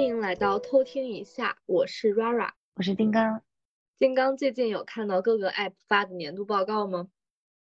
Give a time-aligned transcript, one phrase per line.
[0.00, 3.42] 欢迎来到偷听一下，我是 Rara，我是金刚。
[3.98, 7.08] 金刚最近有看到各个 app 发的年度报告吗？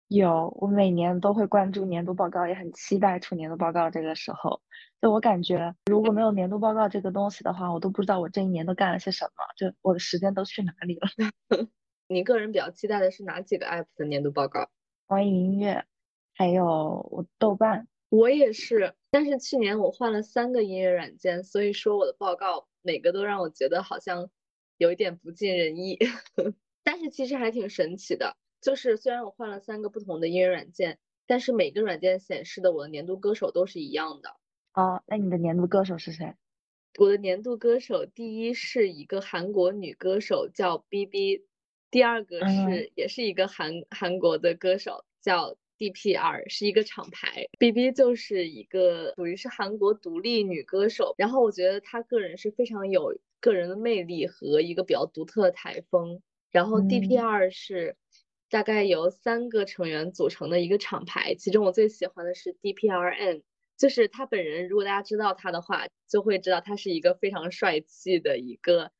[0.06, 4.62] 有，我每年都会关注年度报告，也很期待出年度报告这个时候。
[5.02, 11.08] 就我感觉，如果没有年度报告这个东西的话，我都不知道我这一年都干了些什么，就我的时间都去哪里了。
[12.06, 14.70] 你个人比较期待的是哪几个 app 的年度报告？
[15.08, 15.84] 网易音乐，
[16.36, 16.64] 还有
[17.10, 17.88] 我豆瓣。
[18.10, 24.30] 我也是，但是去年我换了三个音乐软件，所以说我的报告每个都让我觉得好像
[24.76, 25.98] 有一点不尽人意。
[26.84, 34.36] 但是其实还挺神奇的，就是虽然我换了三个不同的音乐软件，但是每个软件显示的我的年度歌手都是一样的。
[34.74, 36.34] 哦，那你的年度歌手是谁？
[36.98, 41.46] 我的年度歌手第一是一个韩国女歌手叫 B B，
[41.90, 45.56] 第二个是也是一个韩韩国的歌手叫。
[45.78, 56.20] D.P.R 是一个厂牌，B.B 就是一个属于是韩国独立女歌手，然后我觉得她个人是非常有个人的魅力和一个比较独特的台风。
[56.50, 57.96] 然后 D.P.R 是
[58.50, 63.42] 大概由三个成员组成的一个厂牌，其中我最喜欢的是 D.P.R.N，
[63.76, 68.90] 就是他本人，如果大家知道他的话，就会知道他是一个非常帅气的一个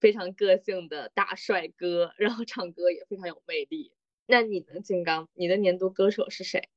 [0.00, 3.92] 非常个性的大帅哥，然后唱歌也非常有魅力。
[4.26, 5.28] 那你呢，金刚？
[5.34, 6.68] 你的年度歌手是谁？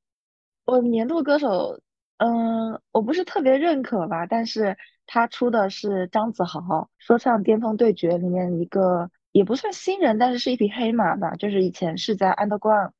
[0.64, 1.80] 我年度歌手，
[2.18, 12.92] 嗯，我不是特别认可吧，但是他出的是张子豪，说唱巅峰对决里面一个也不算新人，但是是一匹黑马吧，就是以前是在 Underground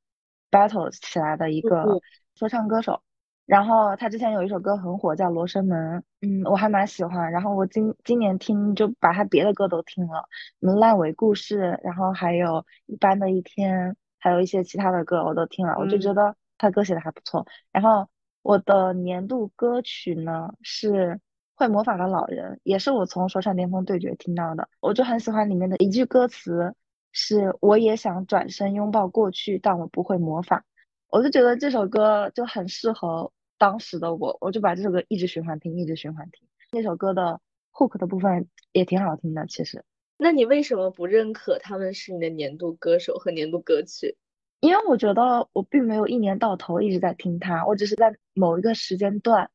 [0.51, 2.01] Battle 起来的一个
[2.35, 3.01] 说唱歌手。
[3.45, 7.31] 然后他之前有一首歌很火，叫《罗生门》，嗯，我还蛮喜欢。
[7.31, 10.27] 然后我今今年听就把他别的歌都听了，
[10.59, 13.95] 什么烂尾故事，然后还有一般的一天。
[14.21, 17.45] 还有一些其他的歌我都听了，我就觉得他歌写的还不错。
[17.71, 18.07] 然后
[18.43, 20.89] 我的年度歌曲呢是
[21.55, 24.69] 《会魔法的老人》，也是我从《说唱巅峰对决》听到的。
[24.79, 26.73] 我就很喜欢里面的一句歌词，
[27.11, 30.63] 是我也想转身拥抱过去，但我不会魔法。
[31.09, 36.47] 我就觉得这首歌就很适合当时的我，我就把这首歌一直循环听，一直循环听。
[36.71, 37.41] 那首歌的
[37.73, 39.83] hook 的部分也挺好听的，其实。
[40.23, 44.15] 那你为什么不认可他们是你的年度歌手和年度歌曲？
[44.59, 49.49] 因为我觉得我并没有一年到头一直在听他，我只是在某一个时间段，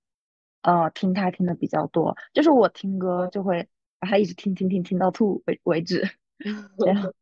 [0.63, 2.17] 呃，听他听的比较多。
[2.35, 3.69] 就是我听歌就会
[4.01, 6.03] 把他一直听听听听到吐为为止。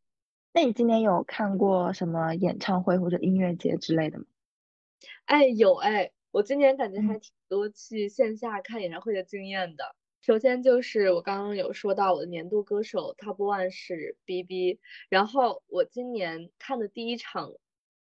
[0.55, 4.25] 那你今年有看过什么演唱会或者音乐节之类的吗？
[5.26, 9.94] 哎，有哎，我今年感觉还挺多去线下看演唱会的经验的。
[10.24, 14.80] 首先就是我刚刚有说到我的年度歌手 Top One 是 B B，
[15.10, 17.52] 然后我今年看的第一场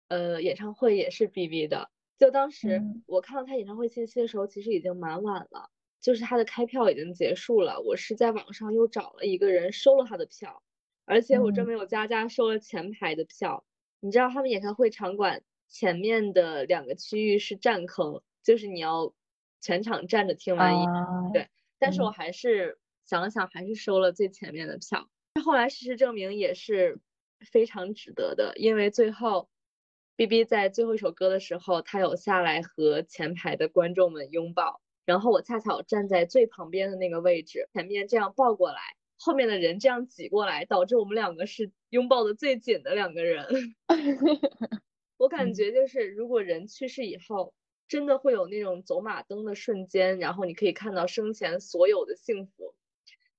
[0.08, 5.70] 呃演唱会也是 B B 的，就当时我看到他演唱会信息的时候，其实已经蛮晚了，
[6.02, 10.64] 就是他的开票已经结束了，我是在网上又找了一个人收了他的票，
[11.06, 13.64] 而且我专门有加价收了前排的票，
[14.00, 19.14] 你知道他们演唱会场馆前面的两个区域是占坑，就是你要
[19.62, 20.86] 全场站着听完一
[21.32, 21.48] 对。
[21.80, 25.08] 但是我还是想了想，还是收了最前面的票。
[25.44, 27.00] 后来事实证明也是
[27.52, 29.50] 非常值得的，因为最后
[30.16, 38.80] B B 在最后一首歌的时候，他有下来和前排的观众们拥抱，然后我恰巧站在最旁边的那个位置，前面这样抱过来，
[39.20, 43.46] 后面的人这样挤过来，导致我们两个是拥抱的最紧的两个人。
[45.18, 47.54] 我感觉就是，如果人去世以后。
[47.88, 52.76] 真的会有那种走马灯的瞬间，然后你可以看到生前所有的幸福，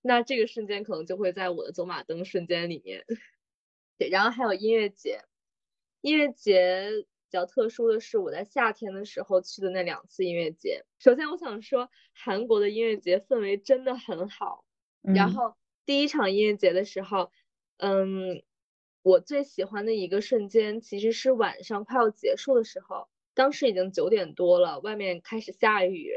[0.01, 3.05] 那这个瞬间可能就会在我的走马灯瞬间里面。
[3.99, 5.23] 对，然后还有音乐节，
[6.01, 10.85] 音乐节比较特殊的是我在夏天的时候去的那两次音乐节。
[10.99, 14.65] 首先我想说，韩国的音乐节氛围真的很好。
[15.03, 17.31] 然后第一场音乐节的时候，
[17.77, 18.43] 嗯，
[19.03, 23.09] 我最喜欢的一个瞬间其实是晚上快要结束的时候。
[23.39, 26.11] 当时已经九点多了，外面开始下雨，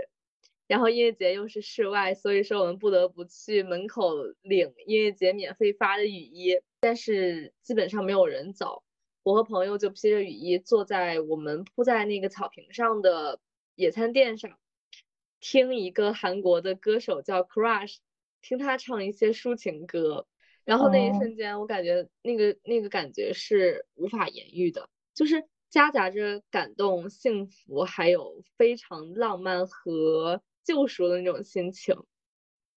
[0.66, 6.60] 然后音乐节又是室外，所以说我们不得不去门口领音乐节免费发的雨衣。
[6.80, 8.82] 但是基本上没有人走，
[9.22, 13.40] 我和朋友就披着雨衣坐在我们铺在那个草坪上的
[13.76, 14.58] 野餐垫上，
[15.40, 17.98] 听一个韩国的歌手叫 Crush，
[18.42, 20.26] 听他唱一些抒情歌。
[20.66, 25.46] 然后那一瞬间，我感觉那个那个感觉是无法言喻的，就是。
[25.72, 31.96] 夹杂着感动、幸福，还有非常浪漫和救赎的那种心情。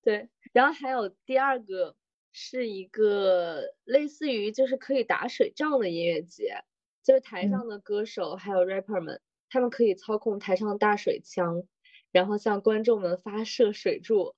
[0.00, 1.96] 对，然后还有第二个
[2.32, 6.62] 是一个类似于就是可以打水仗的音乐节，
[7.02, 9.20] 就是台上的歌手还有 rapper 们，
[9.50, 11.64] 他们可以操控台上的大水枪，
[12.12, 14.36] 然后向观众们发射水柱，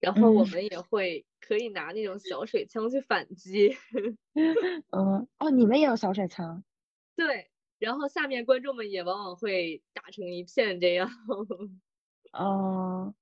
[0.00, 3.76] 然后我们也会可以拿那种小水枪去反击。
[4.90, 6.62] 嗯，哦，你们也有小水枪？
[7.14, 11.10] 对，然后下面观众们也往往会打成一片这样。
[12.32, 13.14] 哦，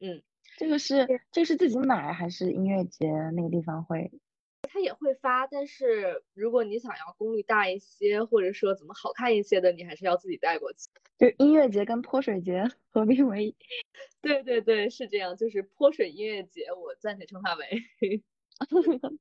[0.00, 0.22] 嗯，
[0.56, 4.10] 这个是这个是自己买还是音乐节那个地方会？
[4.68, 10.88] 他也会发，但是如果你想要功率大一些，或者说怎么好看一些的，你还是要自己带过去。
[11.18, 13.56] 就音乐节跟泼水节合并为一。
[14.22, 17.68] 对对对，是这样，就是泼水音乐节，我暂且称它为。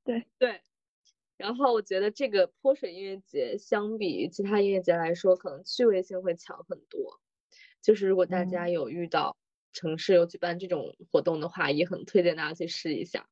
[0.04, 0.62] 对 对。
[1.42, 7.20] 然后我觉得这个泼水音乐节相比于其他音乐节来说，可能趣味性会强很多。
[7.82, 9.36] 就是如果大家有遇到
[9.74, 13.28] 城市有举办这种活动的话，也很推荐大家去试一下。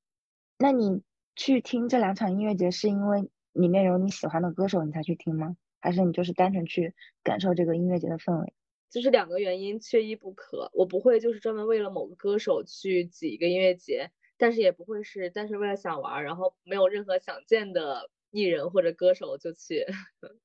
[0.57, 1.01] 那你？
[1.35, 5.55] 去听这两场音乐节是因为里面有你喜欢的歌手，你才去听吗？
[5.79, 8.53] 还是你就是单纯去感受这个音乐节的氛围？
[8.89, 10.69] 就是两个原因，缺一不可。
[10.73, 19.85] 我不会就是专门为了某个歌手去挤一个音乐节，但是也不会是但是为了想玩，然后没有任何想见的艺人或者歌手就去。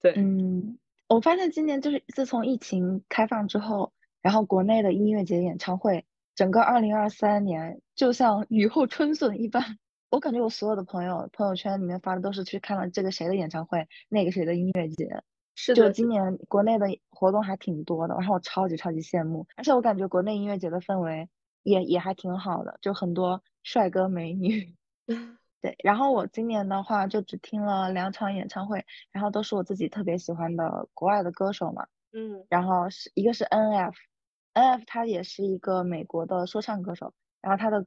[0.00, 0.78] 对，嗯，
[1.08, 3.92] 我发现今年就是自从疫情开放之后，
[4.22, 6.04] 然后国内的音乐节演唱会，
[6.34, 9.78] 整个二零二三年就像雨后春笋一般。
[10.08, 15.22] 我感觉我所有的朋友朋友圈里面发的都是去看了这个谁的演唱会，那个谁的音乐节。
[15.56, 19.46] 是的，就今年国内的活动还挺多的，然后我超级超级羡慕。
[19.56, 21.28] 而且我感觉国内音乐节的氛围
[21.66, 24.74] 也也还挺好的，就很多帅哥美女。
[25.60, 31.86] 对，然后我今年的话就只听了两场演唱会，然后都是我自己特别喜欢的国外的歌手嘛。
[32.12, 32.46] 嗯。
[32.48, 34.84] 然后是一个是 N.F.，N.F.
[34.86, 37.84] 他也是一个美国的说唱歌手，然后他的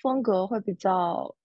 [0.00, 1.36] 风格会比较。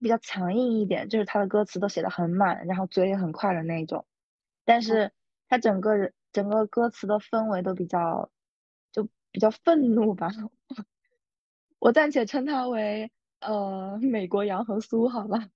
[0.00, 4.06] 比较强硬一点，就是他的歌词都写的很满，然后嘴也很快的那种。
[4.64, 5.10] 但是
[5.48, 8.30] 他整个人整个歌词的氛围都比较，就
[9.30, 10.30] 比较愤怒吧。
[11.78, 13.10] 我暂且称他为
[13.40, 15.48] 呃美国杨和苏，好吧。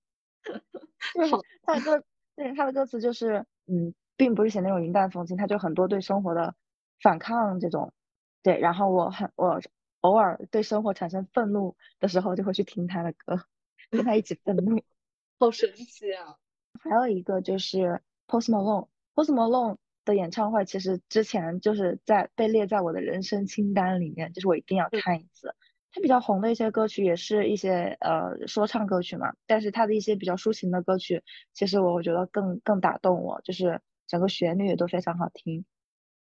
[1.31, 2.03] 好，他的歌，
[2.35, 6.55] 对他的歌词就是嗯，并不是写那种云淡风轻，他就很多对生活的
[7.01, 7.93] 反抗这种。
[8.41, 9.61] 对，然后我很我
[10.01, 13.45] 偶尔对生活产生愤怒的时候，就会去听他的歌。
[13.89, 14.81] 跟他一起愤怒，
[15.39, 16.37] 好神奇啊！
[16.79, 25.55] 还有一个就是 Post Malone，Post Malone 的演唱会，其实之前就是在被列在我的人生清单里面，就是我一定要看一次。
[25.91, 31.23] 他比较红的一些歌曲，也是一些呃说唱歌曲嘛，但是他的一些比较抒情的歌曲，
[31.53, 35.65] 其实我我觉得更更打动我，就是整个旋律也都非常好听。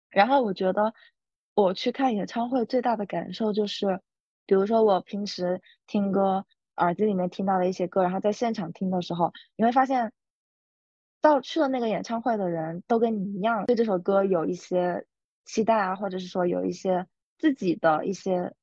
[0.10, 0.94] 然后我觉得
[1.56, 4.02] 我去看演唱会最大的感受就是，
[4.46, 6.46] 比如说我平时听歌。
[6.78, 10.12] 耳机里面听到的一些歌，然后在现场听的时候，你会发现，
[11.24, 15.08] 到去了那个演唱会的人都跟你一样，对这首歌有一些
[15.46, 18.54] 期待啊，或者是说有一些自己的一些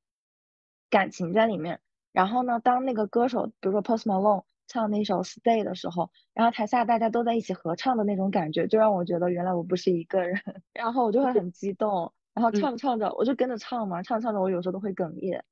[0.91, 1.81] 感情在里面。
[2.11, 10.39] 然后呢，当那个歌手，比如说 Post Malone 唱那首 Stay 的时候，然后台下大家都在一起合唱的那种感觉，就让我觉得原来我不是一个人，
[10.71, 15.43] 然后我就会很激动，然后唱着唱着我就跟着唱嘛，唱着唱着我有时候都会哽咽，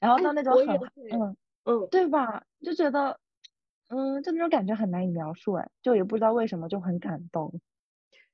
[0.00, 0.78] 然后到那种很
[1.08, 1.36] 嗯。
[1.64, 2.44] 嗯，对吧？
[2.64, 3.20] 就觉得，
[3.90, 7.60] 嗯，就那种感觉很难以描述，哎，就也不知道为什么就很感动。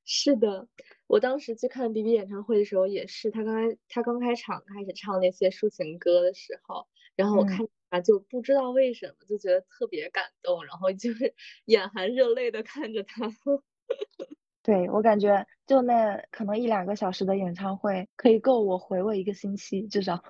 [0.04, 0.68] 是的，
[1.06, 6.86] 我当时去看 B B 演唱会的时候也是，他刚开他刚开场开始唱那些抒情歌的时候，
[7.16, 11.34] 然后我看他就不知道为什么就觉得特别感动，然后就是
[11.64, 13.26] 眼含热泪的看着他。
[14.62, 20.22] 对我感觉就那可能一两个小时的演唱会可以够我回味一个星期，至少。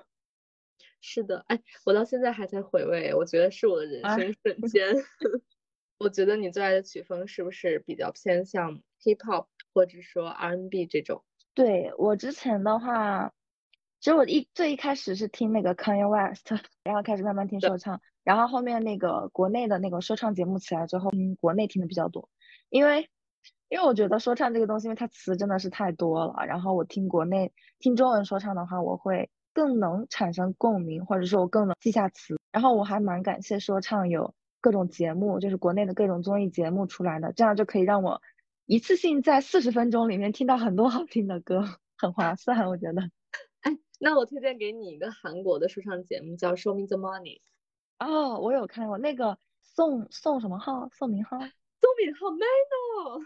[1.09, 4.93] 是的，哎，我到现在还在回味，我觉得是我的人生瞬间。
[5.99, 11.23] 我觉得你最爱的曲风是不是比较偏向 hip hop 或者说 R&B 这种？
[11.53, 13.31] 对我之前的话，
[14.01, 16.51] 其实我一最一开始是听那个 Kanye West，
[16.83, 22.29] 然后开始慢慢听说唱，然后后面那个国内的那个说唱节目起来之后，听国内听的比较多，
[22.69, 23.09] 因为
[23.69, 29.29] 因为我觉得说唱这个东西，因为它词真的是太多了，然后我听国内听中文说唱的话，我会。
[29.57, 32.39] 更能产生共鸣，或者说我更能记下词。
[32.51, 38.21] 然后我还蛮感谢说唱有各种节目，就是国内的各种综艺节目出来的，这样就可以让我
[38.67, 41.63] 一次性在四十分钟里面听到很多好听的歌，
[41.97, 43.01] 很划算，我觉得。
[43.61, 47.41] 哎，那我推荐给你一个韩国的说唱节目，叫《Show Me the Money》。
[47.97, 52.47] 哦，我有看过那个宋宋什么浩，宋明浩，宋敏浩 man
[52.93, 53.25] 哦。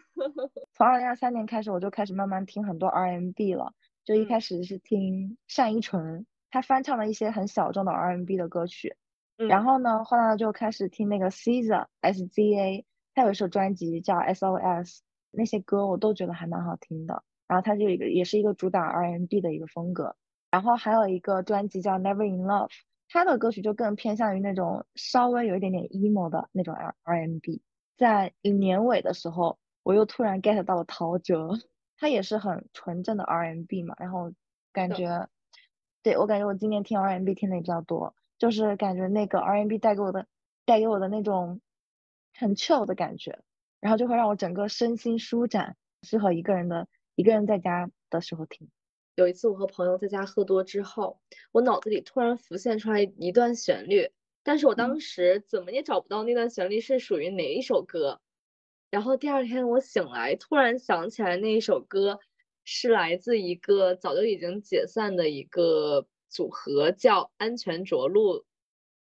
[0.71, 3.73] 从二零二三年开始，我就开始慢慢听很多 RMB 了。
[4.03, 8.95] 就一开始是听单依纯，她翻唱了一些很小众的 R&B 的歌曲，
[9.37, 17.23] 然后呢，后来就开始听那个 SZA S Z A，他有一首专辑叫 S O S，那些歌我都觉得还蛮好听的。
[17.47, 20.15] 然后他就一个也是一个主打 R&B 的一个风格，
[20.49, 22.69] 然后还有一个专辑叫 Never in Love，
[23.09, 27.61] 他的歌曲就更偏向于那种稍微有一点点 emo 的那种 R R&B。
[27.97, 31.59] 在年尾的时候，我又突然 get 到了陶喆，
[32.01, 34.33] 他也是很纯正的 R&B 嘛，然后
[34.73, 35.29] 感觉，
[36.01, 40.25] 对我感觉我今年听 R&B 听的也比较多，就是感觉那个 R&B 带给我的
[40.65, 41.61] 带给我的那种
[42.33, 43.43] 很 chill 的感觉，
[43.79, 48.67] 然后就会让我整个身心舒展，适合一个人的一个人在家的时候听。
[49.13, 54.09] 有一次我和朋友在家喝多之后，我脑子里突然浮现出来一段旋律。
[54.41, 58.19] 但是我当时怎么也找不到那段旋律是属于哪一首歌，
[58.91, 62.19] 然后第二天我醒来，突然想起来那一首歌
[62.65, 68.45] 是来自一个早就已经解散的一个组合，叫安全着陆，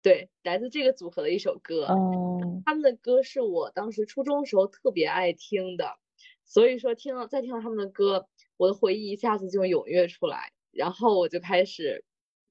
[0.01, 1.87] 对，来自这个组合的一首歌。
[1.87, 5.99] 哦，他们的歌是我当时初中时候特别爱听的，
[6.45, 12.05] 所以说听到再听到他们的歌，我的回忆一下子就踊跃出来，然后我就开始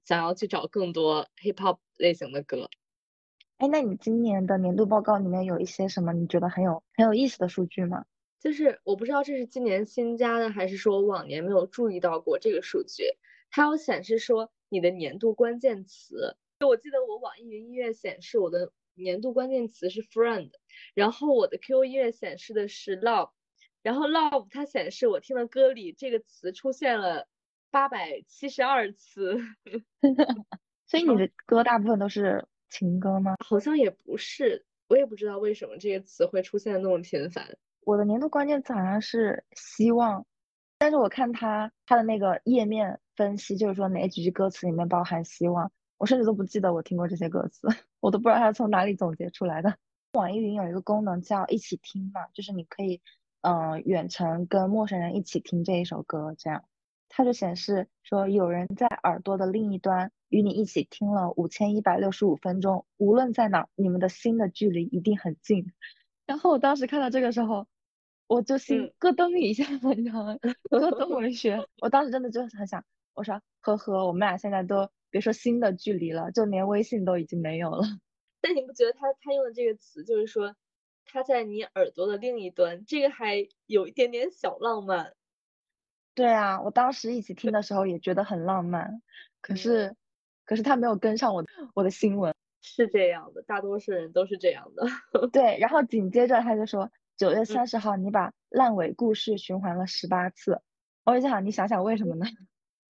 [0.04, 2.70] 想要去找更多 hip hop 类型的歌。
[3.60, 8.06] 哎，那你今年的年度报告里面有一些什么你觉得很有很有意思的数据吗？
[8.40, 13.04] 就是我不知道这是今年新加的，还是说往年没有注意到过这个数据。
[13.52, 20.52] 它有显示说你的年度关键词，就我记得我网易云音乐显示我的年度关键词是 friend，
[20.94, 23.32] 然后我的 QQ 音乐显示的是 love，
[23.84, 27.28] 然后 love 它显示我听的歌里这个词出现了
[27.72, 29.38] 八百七十二次，
[30.88, 32.48] 所以你的歌大部分都是。
[32.70, 33.36] 情歌吗？
[33.44, 37.46] 好像也不是，我也不知道为什么这个词会出现的那么频繁。
[37.82, 40.26] 我的年度关键词好像是希望，
[40.78, 47.68] 但是我看他他的那个页面分析，就是说哪几句歌词里面包含希望，我甚至都不记得我听过这些歌词，
[48.00, 49.76] 我都不知道他从哪里总结出来的。
[50.14, 53.02] 网易云有一个功能叫一起听嘛，就是你可以
[53.42, 56.64] 嗯远程跟陌生人一起听这一首歌，这样。
[57.10, 65.74] 它就显示说，有人在耳朵的另一端与你一起听了五千一百六十五分钟，无论在哪，你们的心的距离一定很近。
[66.26, 67.68] 然后我当时看到这个时候，
[68.28, 70.38] 我就心咯噔一下，你知道吗？
[70.70, 72.86] 咯噔 文学，我当时真的就很想，
[73.16, 77.82] 我说呵呵，我们俩现在都别说心的距离了，就连微信都已经没有了。
[78.40, 80.56] 但你不觉得他他用的这个词，就是说
[81.06, 85.16] 他在你耳朵的另一端，这个还有一点点小浪漫。
[86.20, 89.02] 对啊，我当时一起听的时候也觉得很浪漫，
[89.40, 89.96] 可是，
[90.44, 94.86] 可是他没有跟上我我的新闻，是这样的，大多数人都是这样的。
[95.32, 100.62] 对，然后紧接着他就说，九月三十号你把烂尾故事循环了十八次，
[101.06, 102.26] 我就想你想想为什么呢？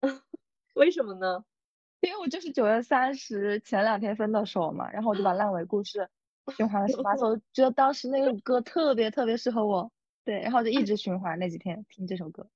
[0.74, 1.46] 为什么呢？
[2.02, 6.10] 因为我就是九月三十前两天分的手嘛，然后我就把烂尾故事
[6.58, 9.92] 循环了十八次，我觉得当时那个歌特别特别适合我，
[10.26, 12.50] 对，然后就一直循环那几天听这首歌。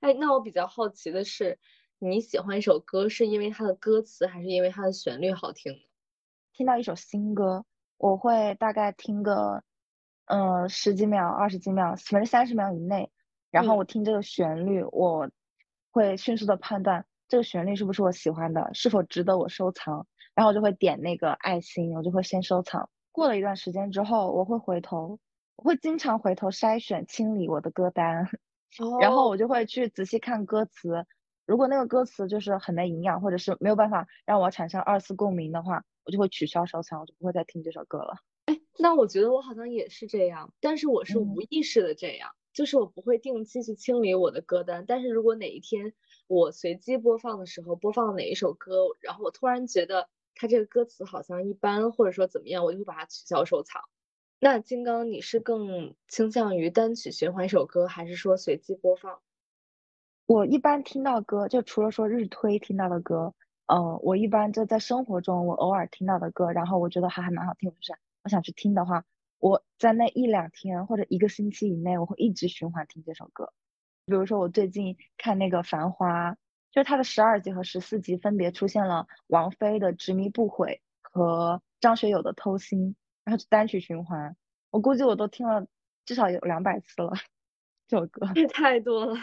[0.00, 1.58] 哎，那我比较好奇的是，
[1.98, 5.74] 你喜欢一首歌是因为它的歌词，还是因为它的旋律好听？
[6.52, 7.64] 听到一首新歌，
[7.98, 9.62] 我会大概听个，
[10.26, 13.10] 嗯，十几秒、二十几秒，反正三十秒以内。
[13.50, 15.30] 然后我听这个旋律，我
[15.90, 20.06] 会迅速的判断这个旋律是不是我喜欢的，是否值得我收藏。
[20.34, 22.90] 然后我就会点那个爱心，我就会先收藏。
[23.12, 25.18] 过了一段时间之后，我会回头，
[25.56, 28.28] 我会经常回头筛选、清理我的歌单。
[29.00, 31.06] 然后我就会去仔细看歌词，
[31.46, 38.16] 如果那个歌词就是很没营养，或者是没有办法让我产生二次共鸣的话，我就会取消收藏，我就不会再听这首歌了。
[38.46, 45.94] 哎，那我觉得我好像也是这样，但是我是无意识的这样，就是我不会定期去清理我的歌单，但是如果哪一天
[46.26, 53.82] 我随机播放的时候播放哪一首歌，然后我突然觉得它这个歌词好像一般，或者说怎么样，我就会把它取消收藏。
[54.38, 59.20] 那金刚，你是更倾向于单曲循环一首歌，还是说随机播放？
[60.26, 63.34] 我一般听到歌，就除了说日推听到的歌，
[63.66, 69.06] 嗯，我一般就在生活中，我偶尔听到的歌，然后我觉得还还蛮好听，就是我想去听的话，
[69.38, 73.52] 我在那一两天或者一个星期以内，我会一直循环听这首歌。
[74.04, 76.32] 比如说我最近看那个《繁花》，
[76.72, 82.90] 就是它的十二集和十四集分别出现了王菲的《执迷不悔》和张学友的《偷心》。
[83.26, 84.36] 然后就单曲循环，
[84.70, 85.66] 我估计我都听了
[86.04, 87.12] 至少有两百次了，
[87.88, 89.16] 这首歌也 太多了。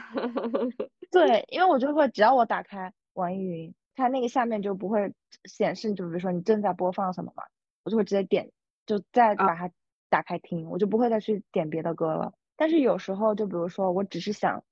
[1.10, 5.14] 对，因为我就会只要我打开网易云，它那个下面就不会
[5.46, 7.44] 显示，就比如说你正在播放什么嘛，
[7.86, 8.52] 我就会直接点，
[8.86, 9.72] 就再把它
[10.10, 12.34] 打开听，我就不会再去点别的歌了。
[12.58, 14.66] 但是有时候，就比如说我只是想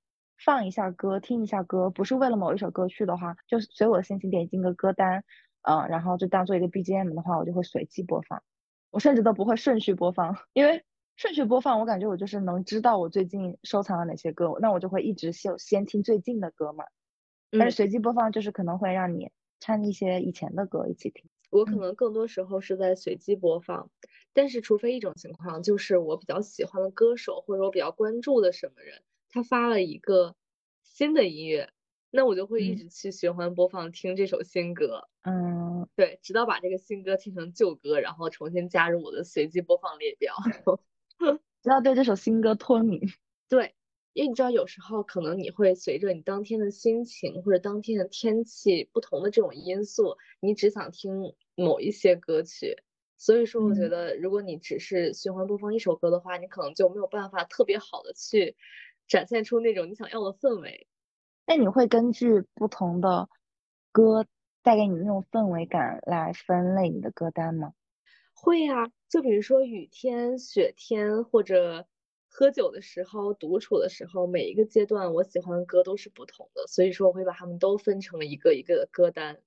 [0.44, 5.24] 放一下歌，听一下歌，不是为了某一首歌去的话，就随我的心情点进个歌单，
[5.62, 8.44] 嗯，然后就当做一个 BGM 的话，我就会随机播放。
[8.92, 10.84] 我甚至都不会顺序播放，因为
[11.16, 16.86] 顺序播放，我感觉我就是能知道我最近收藏了哪些歌，那我就会一直先先听最近的歌嘛。
[17.52, 21.30] 但是随机播放就是可能会让你掺一些以前的歌一起听。
[21.50, 23.90] 我可能更多时候是在随机播放，
[24.34, 30.36] 但是除非一种情况，就是我比较喜欢的歌手或者我比较关注的什么人，他发了一个
[30.82, 31.70] 新的音乐，
[32.12, 35.08] 那我就会一直去循环播放听这首新歌。
[35.24, 40.36] 嗯，对，直到把这个新歌听成旧歌，然后重新加入我的随机播放列表。
[41.64, 43.00] 直到对这首新歌脱敏。
[43.48, 43.76] 对，
[44.14, 52.76] 因为你知道，有时候可能你会随着你当天的心情或者当天的天气不同的这种因素，你只想听某一些歌曲。
[53.18, 58.56] 所以说，我觉得如果你只是循环播放一首歌的话，你可能就没有办法特别好的去
[59.08, 60.88] 展现出那种你想要的氛围。
[61.46, 63.28] 那你会根据不同的
[63.92, 64.26] 歌
[64.64, 67.74] 带给你那种氛围感来分类你的歌单吗？
[68.34, 71.86] 会呀，就比如说雨天、雪天，或者
[72.28, 79.40] 喝酒的时候、独处的时候，每一个阶段我喜欢的歌都是不同的，所以说我会把它们都分成一个一个的歌单。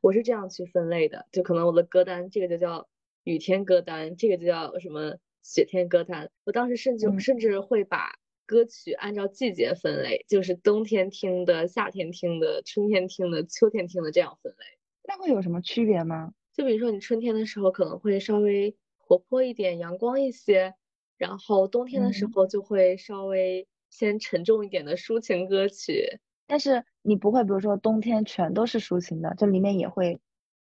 [0.00, 2.88] 我是这样去分类的，就可能我的歌单这个就叫
[3.24, 6.30] 雨天歌单，这个就叫什么雪天歌单。
[6.44, 14.64] 我当时甚至甚至会把歌曲按照季节分类，就是冬天听的、夏天听的、春天听的、秋天听的这样分类。
[15.06, 16.32] 那会有什么区别吗？
[16.52, 20.74] 就比如说，你春天的时候可能会稍微活泼一点、阳光一些，
[21.18, 26.20] 然后冬天的时候就会稍微偏沉重一点的抒情歌曲。
[26.46, 30.20] 但是你不会，比如说冬天全都是抒情的，这里面也会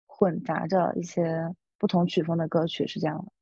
[0.06, 3.32] 混杂着一些不同曲风的歌曲，是这样的。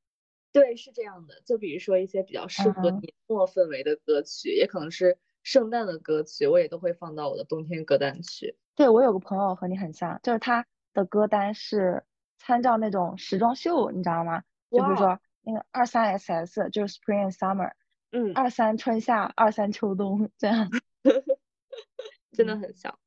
[0.52, 1.40] 对，是这样的。
[1.44, 8.56] 就比如说一些比较适合年末氛围的歌曲，也可能是圣诞的歌曲，我也都会放到我的冬天歌单去。
[8.74, 12.04] 对我有个朋友和你很像，就是他的歌单是。
[12.44, 14.42] 参照那种时装秀，你知道吗？
[14.68, 17.70] 就比如说那个二三 SS 就是 Spring and Summer，
[18.10, 20.68] 嗯，二三春夏，二三秋冬这样，
[22.32, 22.98] 真的很像。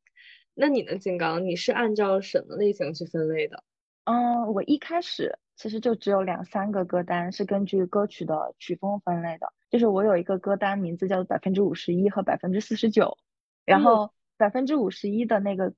[0.54, 1.44] 那你呢，金刚？
[1.44, 3.62] 你是按照什么类型去分类的？
[4.06, 13.18] 嗯，我一开始其实就只有两三个歌单是根据歌曲的曲风分类的，就是我有一个歌单名字叫做百分之五十一和百分之四十九，
[13.66, 15.74] 然后百分之五十一的那个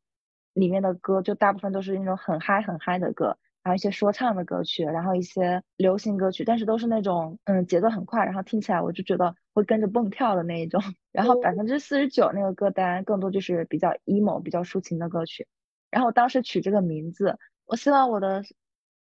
[0.54, 3.38] 里面的歌就大部分都是那种很嗨很嗨的歌。
[3.63, 10.82] 然后一些说唱的歌曲，然后一些流行歌曲，但是都是那种嗯节奏很快，然后听起来我就觉得会跟着蹦跳的那一种。
[11.12, 15.48] 然后百分之四十九那个歌单更多就是比较 emo、比较抒情的歌曲。
[15.92, 18.42] 然后当时取这个名字，我希望我的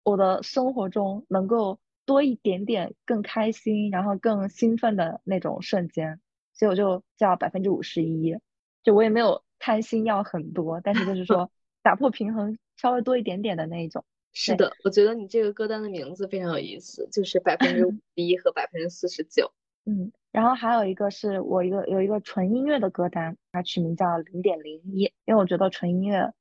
[0.03, 6.21] 我的生活中能够多一点点更开心，然后更兴奋的那种瞬间，
[6.53, 8.37] 所以我就叫百分之五十一。
[8.83, 11.51] 就我也没有贪心要很多，但是就是说
[11.83, 14.05] 打破平衡，稍微多一点点的那一种。
[14.33, 19.53] 是的，我觉得你这个歌单的名字非常有意思，就是百分之五 十一和百分之四十九。
[19.85, 26.33] 嗯，然后还有一个是我一个有一个纯音乐的歌单，它取名叫零点零一，因为我觉得纯音乐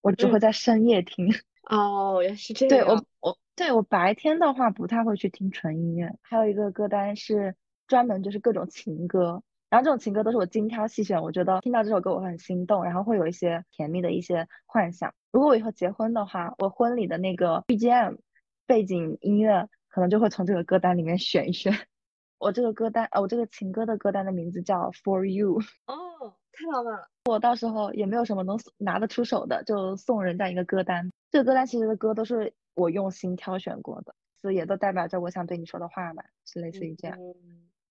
[0.00, 1.28] 我只会在深夜听。
[1.66, 2.86] 哦，也是这样。
[2.86, 6.10] 对我我对我白天的话不太会去听纯音乐。
[6.22, 7.54] 还有一个歌单是
[7.86, 9.42] 专门就是各种情歌。
[9.70, 15.12] 然后这种情歌都是我精挑细选，我觉得听到这首歌我会很心动，然后会有一些甜蜜的一些幻想。
[15.32, 18.18] 如果我以后结婚的话，我婚礼的那个 BGM
[18.66, 21.72] 背景音乐可能就会从这个歌单里面选一选。
[22.38, 25.58] 我这个歌单，呃，我这个情歌的歌单的名字叫 For You。
[25.86, 27.08] 哦，太浪漫了！
[27.26, 31.10] 我到时候也没有什么能拿得出手的，就送人家一个歌单。
[31.30, 37.18] 这个歌单其实的歌都是我用心挑选过的，所以也都代表着我想对你说的话吧，是类似于这样。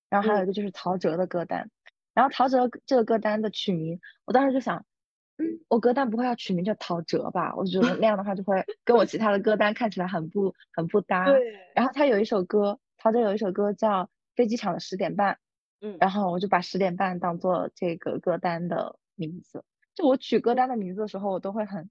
[0.10, 1.72] 然后还有一个就是陶喆的歌单，
[2.13, 4.86] 然后陶喆这个歌单的取名，我当时就想，
[5.38, 7.56] 嗯，我歌单不会要取名叫陶喆吧？
[7.58, 11.26] 我觉得那样的话就会 跟我其他的歌单看起来很不很不搭。
[11.26, 11.41] 对。
[11.74, 14.04] 然后他有一首歌，陶喆有一首歌叫
[14.36, 15.34] 《飞机场的十点半》，
[15.82, 19.63] 嗯，然后我就把十点半当做这个歌单的名字。
[19.95, 21.89] 就我取歌单的名字的时候，我都会很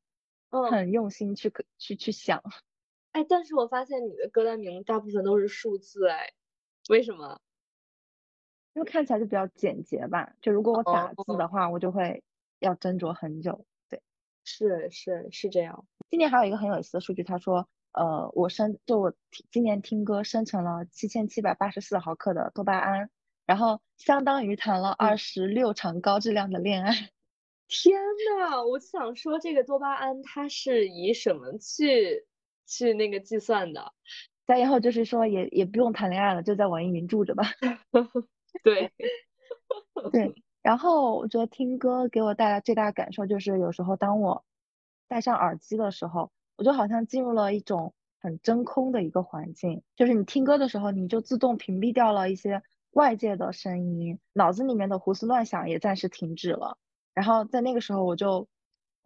[0.70, 2.42] 很用心去去去想。
[3.12, 6.32] 哎，但是我发现你的歌单名大部分都是数字，哎，
[6.88, 7.40] 为什么？
[8.74, 12.24] 因为看起来就比较简洁吧，就如果我打字的话，我就会
[12.58, 13.66] 要斟酌很久。
[13.90, 14.02] 对，
[14.44, 15.84] 是是是这样。
[16.08, 19.14] 今年还有一个很有意思的数据，他说，呃，我生就我
[19.50, 23.10] 今年听歌生成了七千七百八十四毫克的多巴胺，
[23.46, 26.92] 然后相当于谈了二十六场高质量的恋爱。
[27.68, 27.98] 天
[28.38, 32.26] 呐，我想说这个多巴胺它是以什么去
[32.66, 33.92] 去那个计算的？
[34.46, 37.44] 再以后就是说也也不用谈恋爱了，就在网易云住着吧。
[38.62, 38.92] 对，
[40.12, 44.44] 对，然后我觉得听歌给我带来最大的感受就是，有时候当我
[45.08, 49.82] 戴上耳机的时候，我就好像进入了一种很真空的一个环境。
[49.96, 56.78] 就是你听歌的时候，你就自动屏蔽掉了一些外界的声音，脑子里面的胡思乱想也暂时停止了。
[57.14, 58.48] 然后在那个时候，我就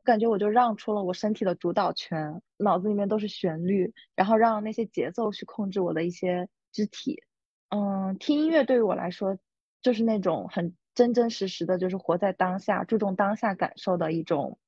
[0.05, 7.23] 感觉我就让出了我身体的主导权，脑子里面都是旋律，然后让那些节奏去控制我的一些肢体。
[7.71, 9.39] 嗯，听音乐对于我来说，
[9.83, 14.59] 就是那种很真真实实的，就是活在当下，注重当下感受的一种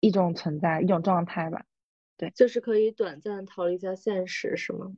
[0.00, 1.64] 一种存在，一种状态吧。
[2.16, 4.92] 对，就是可以短暂逃离一下现实，是吗？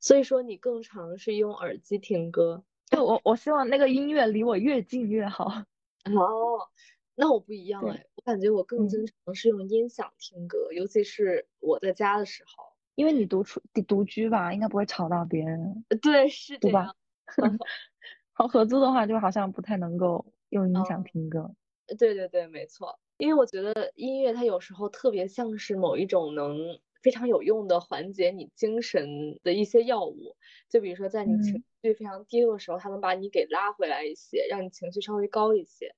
[0.00, 2.64] 所以说你更常是用耳机听歌。
[2.90, 5.46] 就我我希望那个音乐离我越近越好。
[6.04, 6.68] 哦，
[7.14, 12.64] 那我不一样哎，我感觉我更经常是用音响听歌，尤其是我在家的时候。
[12.94, 15.84] 因为你独处独居吧，应该不会吵到别人。
[16.02, 16.92] 对，是对吧？
[18.32, 21.54] 好，合租的话就好像不太能够用音响听歌。
[21.98, 22.98] 对对对，没错。
[23.18, 26.56] 因为我觉得音乐它有时候特别像是某一种能
[27.02, 30.36] 非常有用的缓解你精神的一些药物。
[30.68, 35.88] 就比如说在你情绪非常低落的时候，它能把你给拉回来一些，让你情绪稍微高一些；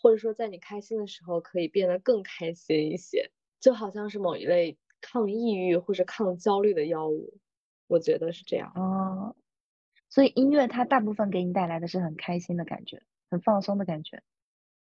[0.00, 3.30] 或者说在你开心的时候可以变得更开心一些，
[3.60, 4.78] 就好像是某一类。
[5.02, 7.38] 抗抑郁或者抗焦虑的药物，
[7.86, 9.36] 我觉得是这样哦。
[10.08, 14.22] 所以音乐它大部分给你带来的是很开心的感觉，很放松的感觉。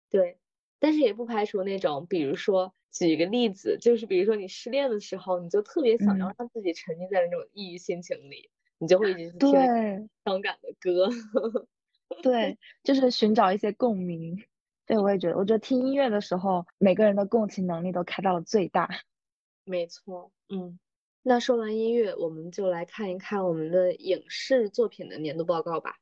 [0.09, 0.39] 对，
[0.79, 9.51] 但是也不排除那种，比如说举一个例子，就是比如说你失恋的时候，你就特别想要让自己沉浸在那种抑郁心情里，你就会一直听
[10.25, 11.11] 伤感的歌。
[12.23, 14.45] 对，就是寻找一些共鸣。
[14.87, 18.89] 对，我也觉得，我觉得听音乐的时候，每个人的共情能力都开到了最大。
[19.65, 20.79] 没错，嗯，
[21.23, 25.97] 那说完音乐，我们就来看一看我们的影视作品的年度报告吧。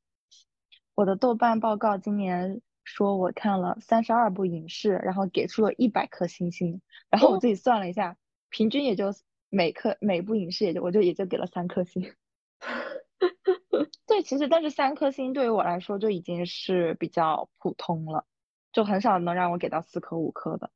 [0.94, 8.16] 我的豆瓣报告今年说我看了三十二部影视，然后给出了一百颗星星，然后我自己算了一下，
[8.50, 9.14] 平均也就
[9.48, 12.12] 每颗每部影视也就我就也就给了三颗星。
[14.06, 18.26] 对，其实但是三颗星对于我来说就已经是比较普通了，
[18.72, 20.70] 就很少能让我给到四颗五颗的。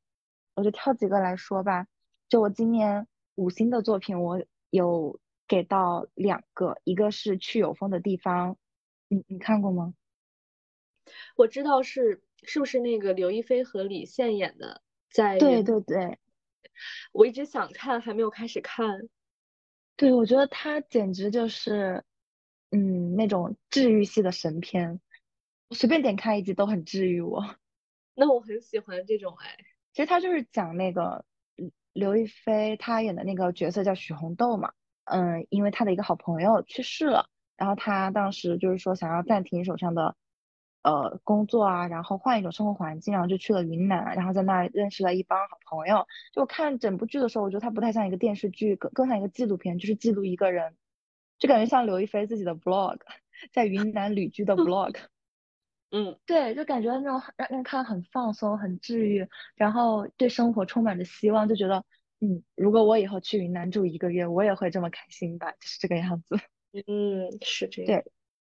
[0.55, 1.87] 我就挑几个来说吧。
[2.29, 8.57] 就我今年五星的作品，我有给到两个，一个是去有风的地方，
[9.07, 9.93] 你你看过吗？
[11.35, 16.17] 我知道是是不是那个刘亦菲和李现演的，在对对对，
[17.11, 19.09] 我一直想看，还没有开始看。
[19.95, 22.03] 对，我觉得他简直就是
[22.71, 24.99] 嗯那种治愈系的神片，
[25.71, 27.55] 随便点开一集都很治愈我。
[28.15, 29.57] 那我很喜欢这种哎，
[29.93, 31.25] 其实它就是讲那个。
[31.93, 34.71] 刘亦菲她演的那个角色叫许红豆嘛，
[35.05, 40.15] 嗯，因为她的一个好朋友去世了，然后她当时就是说想要暂停手上的
[40.87, 46.07] 呃工作啊，然后换一种生活环境，然后就去了云南，然后在那认识了一帮好朋友。
[46.33, 50.75] 就我看整部剧的时候，我觉得它不太像一个电视剧，更更像一个纪录片，就是记录一个人，
[51.39, 52.99] 就感觉像刘亦菲自己的 vlog，
[53.51, 54.95] 在云南旅居的 vlog。
[55.91, 61.83] 嗯，对，就感觉那种让人看很放松、很治愈，然后对生活充满着希望，就觉得，
[62.19, 66.37] 嗯，如果我以后去云南住一个月，我也会这么开心吧，就是这个样子。
[66.87, 68.01] 嗯，是这样。
[68.03, 68.11] 对，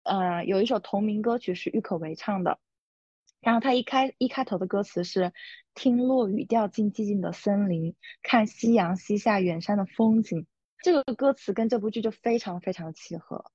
[0.09, 2.57] 呃，有一首同名歌曲是郁可唯唱的，
[3.41, 5.33] 然后他一开一开头的歌词是
[5.75, 10.47] “听落雨掉进寂静的森林，看夕阳西下远山的风景”，
[10.81, 13.45] 这个歌词跟这部剧就非常非常契合，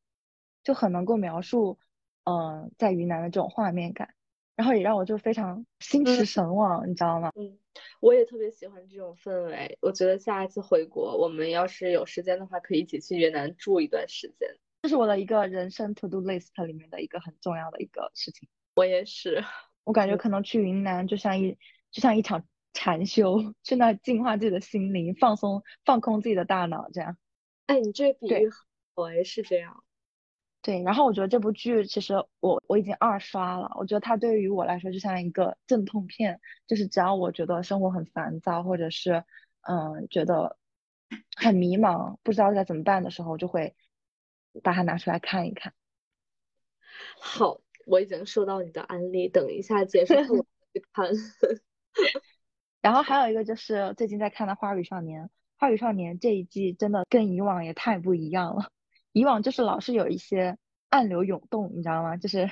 [0.62, 1.80] 就很能够描述。
[2.22, 4.14] 嗯，在云南的这种画面感，
[4.54, 7.32] 然后也让我就非常心驰神往，你知道吗？
[7.34, 7.58] 嗯，
[8.00, 9.76] 我也特别喜欢这种氛围。
[9.82, 14.48] 我觉得下一次回国，我们要是有时间的话，可以一起去云南住一段时间。
[14.84, 18.46] 这是我的一个人生 to do list 里面的一个很重要的一个事情。
[18.74, 19.42] 我也是，
[19.82, 21.56] 我感觉可能去云南就像一
[21.90, 22.44] 就像一场
[22.74, 27.16] 禅修， 去那净化自己的心灵，放松放空自己的大脑，这样。
[27.64, 28.50] 哎，你这比喻
[28.94, 29.82] 我也是这样。
[30.60, 39.24] 对，然后我觉得这部剧其实我我已经二刷了，我觉得它对于我来说就像一个镇痛片，就是只要我觉得生活很烦躁，或者是
[39.62, 40.58] 嗯觉得
[41.36, 43.74] 很迷茫，不知道该怎么办的时候，就会
[44.62, 45.72] 把它拿出来看一看。
[47.18, 50.14] 好，我已经收到你的安利，等一下结束
[50.92, 51.10] 看。
[52.80, 55.22] 然后还有一个就是最近在看的《花儿与少年》，
[55.56, 58.70] 《花儿与少年》这一季真的跟以往也太不一样了。
[59.12, 60.58] 以往就是老是有一些
[60.90, 62.16] 暗流涌动，你知道吗？
[62.16, 62.50] 就是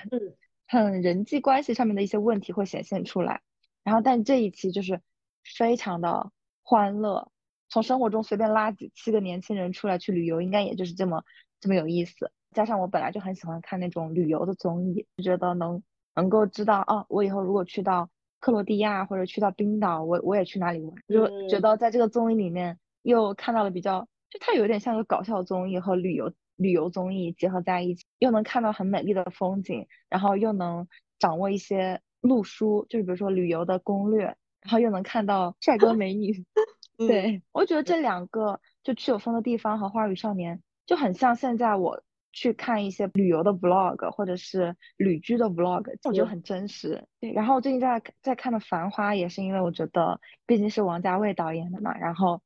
[0.67, 3.43] 很人际关系上面的一些问题会显现出来。
[3.83, 5.01] 然后，但这一期就是
[5.45, 6.31] 非常的
[6.63, 7.31] 欢乐，
[7.69, 11.25] 从生活中随便拉几七个年轻人出来去旅游，应该也就是这么
[11.63, 12.31] 这么有意思。
[12.51, 15.83] 加上我本来就很喜欢看那种旅游的综艺，就觉得能
[16.15, 26.33] 能够知道哦，我以后如果去到克罗地亚或者去到冰岛，我我也去哪里玩，就觉得在这个综艺里面又看到了比较，就它有点像个搞笑综艺和旅游。
[26.57, 30.87] 旅游综艺结合在一起，又能看到很美丽的风景，然后又能
[31.19, 34.27] 掌握一些路书，就是比如说旅游的攻略，
[34.61, 36.45] 然后又能看到帅哥美女。
[36.99, 47.07] 嗯对，我觉得这两个就去有风的地方和花儿与少年就很像现在我去看一些旅游的 vlog 或者是旅居的 vlog，我觉得嗯很真实。
[47.21, 52.43] 对，然后我最近在在看的《繁花》，也是因为我觉得毕竟是王家卫导演的嘛，然后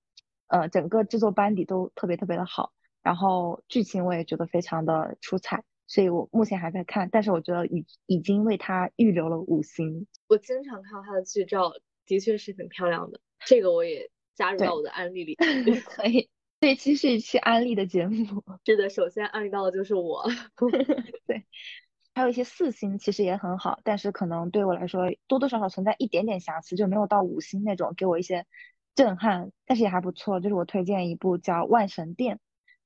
[0.49, 2.73] 呃整个制作班底都特别特别的好，
[3.03, 10.07] 然后剧情我也觉得非常的出彩，所以我目前还在看，但是我觉得已已经为他预留了五星。
[10.29, 11.73] 我经常看到他的剧照，
[12.07, 15.37] 的确是挺漂亮的，这个我也加入到我的案例里。
[15.87, 18.43] 可以，这一期是一期安利的节目。
[18.65, 20.25] 是的，首先安利到的就是我。
[21.27, 21.45] 对
[22.15, 28.47] 还有一些四星其实也很好，但是可能对我来说多多少少存在一点点瑕疵，就没有到五星那种给我一些
[28.95, 30.41] 震撼，但是也还不错。
[30.41, 32.37] 就是我推荐一部叫《万神殿》，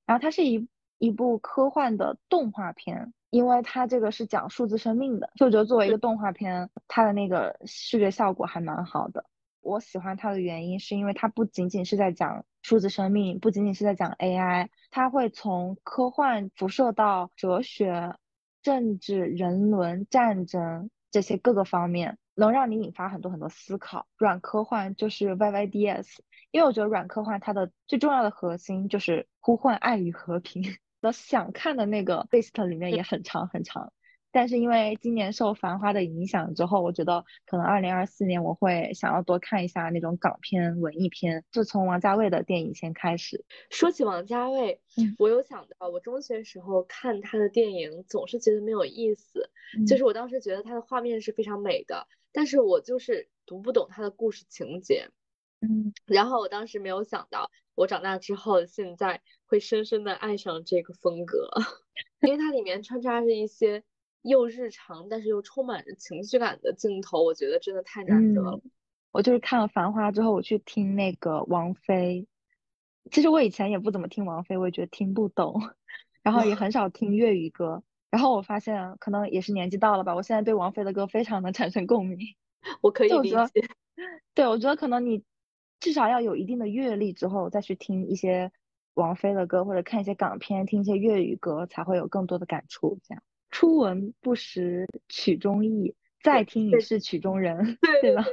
[0.05, 9.25] 然后它是一一部科幻的动画片，因为它这个是讲数字生命的，就我觉得作为一个动画片，它的那个视觉效果还蛮好的。
[9.61, 18.15] 我喜欢它的原因是因为它不仅仅是在讲数字生命，不仅仅是在讲 AI，它会从科幻辐射到哲学、
[18.63, 24.07] 政治、人伦、战争这些各个方面，能让你引发很多很多思考。
[24.17, 26.19] 软科幻就是 YYDS，
[26.51, 30.63] 因为我觉得软科幻它的最重要的核心就是呼唤爱与和平。
[31.01, 33.93] 我想看的那个 list 里面也很长很长。
[34.33, 43.45] 但是因为今年受《繁花》的影响之后，我觉得可能二零二四年我会想要多看一下那种港片、文艺片，就从王家卫的电影先开始。
[43.71, 49.51] 说起王家卫，嗯我有想到，我中学时候看他的电影总是觉得没有意思，
[49.87, 55.09] 就嗯是我当时觉得他的画面是非常美的，但是我就是读不懂他的故事情节。
[55.63, 61.51] 嗯然后我当时没有想到，我长大之后现在会深深的爱上这个风格，
[62.27, 63.83] 因为它里面穿插着一些
[64.23, 68.61] 又日常但是又充满着情绪感的镜头，我觉得真的太难得了。
[68.63, 68.71] 嗯，
[69.13, 72.27] 我就是看了《繁花》之后，我去听那个王菲。
[73.11, 75.61] 其实我以前也不怎么听王菲，我也觉得听不懂，
[76.23, 77.83] 然后也很少 听粤语歌。
[78.11, 82.19] 然后我发现，可能也是年纪到了吧，我现在对王菲的歌非常的产生共鸣。
[82.83, 83.37] 我可以理解，
[84.35, 85.25] 对，我觉得可能你
[85.81, 88.53] 至少要有一定的阅历之后，再去听一些
[88.95, 92.99] 王菲的歌，或者看一些港片，听一些粤语歌，才会有更多的感触。
[93.03, 98.25] 这样，初闻不识曲中意，再听已是曲中人，对对吧？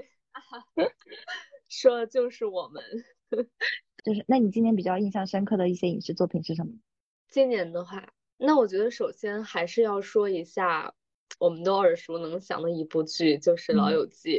[0.76, 0.86] 对，
[1.70, 2.84] 说的就是我们。
[4.04, 6.74] 就是，那你今年比较印象深刻的一些影视作品是什么？
[7.30, 10.94] 今年的话，那我觉得首先还是要说一下
[11.40, 14.30] 我们都耳熟能详的一部剧，就是《老嗯友记》。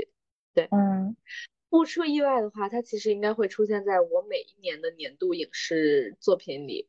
[0.54, 1.16] 对嗯
[1.68, 6.88] 不出意外的话，它其实应该会出现在我每一年的年度影视作品里，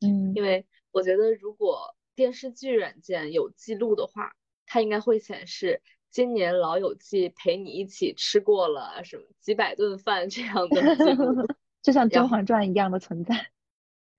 [0.00, 5.80] 嗯因为我觉得如果电视剧软件有记录的话，它应该会显示
[6.10, 11.46] 今年《老友记》陪你一起吃过了什么几百顿饭这样的记录。
[11.80, 13.50] 就像《甄嬛传》一样的存在，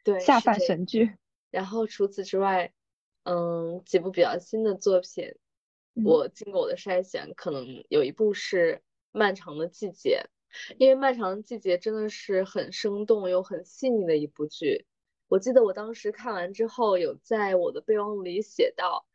[0.03, 1.13] 对， 下饭神剧。
[1.51, 2.73] 然后除此之外，
[3.21, 5.35] 嗯，几部比较新的作品，
[5.93, 8.77] 嗯我经过我的筛选，可能有一部是
[9.11, 10.25] 《漫长的季节》，
[10.79, 14.87] 因为《漫长的季节》真的是很生动又很细腻的一部剧。
[15.31, 19.05] 我记得我当时看完之后，有在我的备忘录里写到，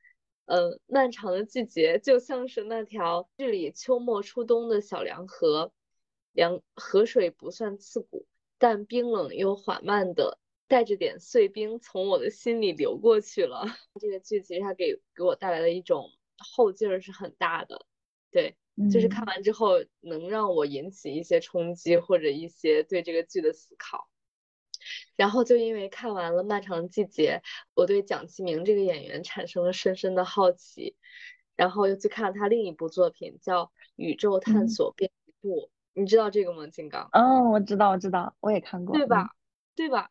[0.47, 5.75] 嗯，漫长的季节就像是那条剧里秋末初冬的小凉河，
[6.33, 8.27] 凉河水不算刺骨，
[8.57, 13.67] 但冰冷又缓慢的带着点碎冰从我的心里流过去了。
[14.01, 17.85] 这个剧其实它给给我带来的一种后劲儿是很大的，
[18.31, 18.57] 对，
[18.91, 24.09] 就是看嗯完之后能让我引起一些冲击或者一些对这个剧的思考。
[25.17, 27.41] 然后就因为看完了《漫长的季节》，
[27.75, 30.95] 我对蒋奇明这个演员产生了深深的好奇，
[31.57, 33.65] 然后又去看了他另一部作品叫
[33.97, 35.63] 《宇宙探嗯索编辑部》，
[35.95, 36.67] 你知道这个吗？
[36.67, 37.09] 金刚？
[37.13, 38.95] 嗯，我知道，我知道，我也看过。
[38.95, 39.31] 嗯对吧？
[39.75, 40.11] 对吧？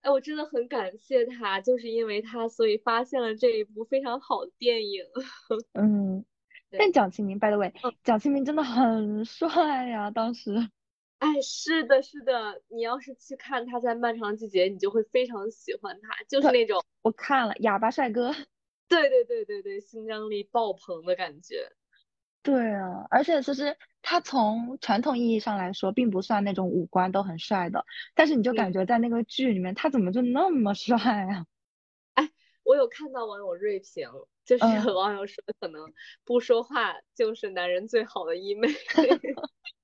[0.00, 5.04] 哎，我真的很感谢他，就是因为他，所以发现了这一部非常好的电影。
[5.74, 6.24] 嗯，
[6.70, 10.70] 但蒋奇明，by the way，嗯蒋奇明真的很帅呀，当时。
[11.18, 18.32] 哎，是的，是的，你要是去看他在《漫长的季节》，你就会非常喜欢他，就是那种，我看了哑巴帅哥。
[18.88, 21.70] 对对对对对，新疆力爆棚的感觉。
[22.42, 31.44] 对啊，而且其实他从传统意义上来说，并不算那种五官都很帅的，但是你就感嗯觉在那个剧里面，他怎么就那么帅啊？
[32.64, 34.08] 我有看到网友锐评，
[34.44, 35.92] 就是嗯有网友说，可能
[36.24, 38.68] 不说话就是男人最好的医美。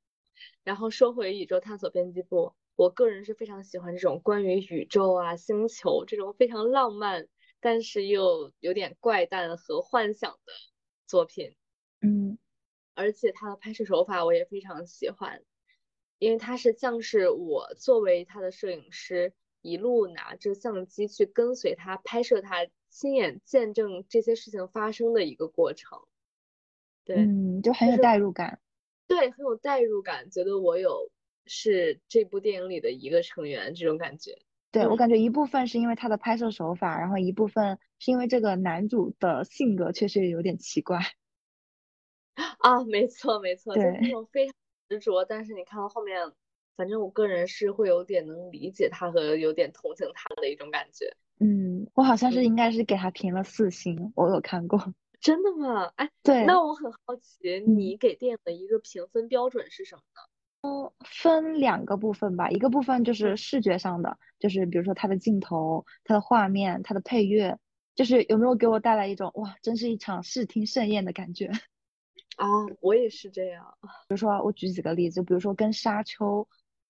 [0.65, 7.29] 然后说回宇宙探索编辑部，我个人是非常喜欢这种关于宇宙啊、星球这种非常浪漫，
[7.61, 10.53] 但是又有点怪诞和幻想的
[11.07, 11.55] 作品。
[12.01, 12.39] 嗯
[12.97, 15.43] 而且他的拍摄手法我也非常喜欢，
[16.19, 25.99] 因为他是像是我作为他的摄影师，一路拿着相机去跟随他拍摄他，亲眼见证这些事情发生的一个过程。
[27.05, 28.61] 对，嗯，就很有代入感。
[29.07, 31.11] 对，很有代入感，觉得我有
[31.47, 34.39] 是这部电影里的一个成员这种感觉。
[34.71, 40.99] 对我感觉一部分是因为他的拍摄手法，然后一部分是因为这个男主的性格确实有点奇怪。
[42.59, 44.55] 啊，没错没错，就是对那种非常
[44.89, 46.33] 执着，但是你看到后面，
[46.77, 51.15] 反正我个人是会有点能理解他和有点同情他的一种感觉。
[51.39, 54.95] 嗯，我好像是嗯应该是给他评了四星，我有看过。
[55.25, 55.91] 真的吗？
[55.97, 60.21] 哎，对，那我很好奇，嗯你给电影的一个评分标准是什么呢？
[60.69, 67.59] 嗯分两个部分吧，一个部分就是视觉上的，就是比如说它的镜头、它的画面、它的配乐，
[67.95, 71.51] 就是有没有给我带来一种哇，真是一场视听盛宴的感觉。
[72.37, 72.47] 啊，
[72.83, 73.65] 我也是这样。
[73.81, 76.43] 比如说我举几个例子，比如说跟《沙丘》、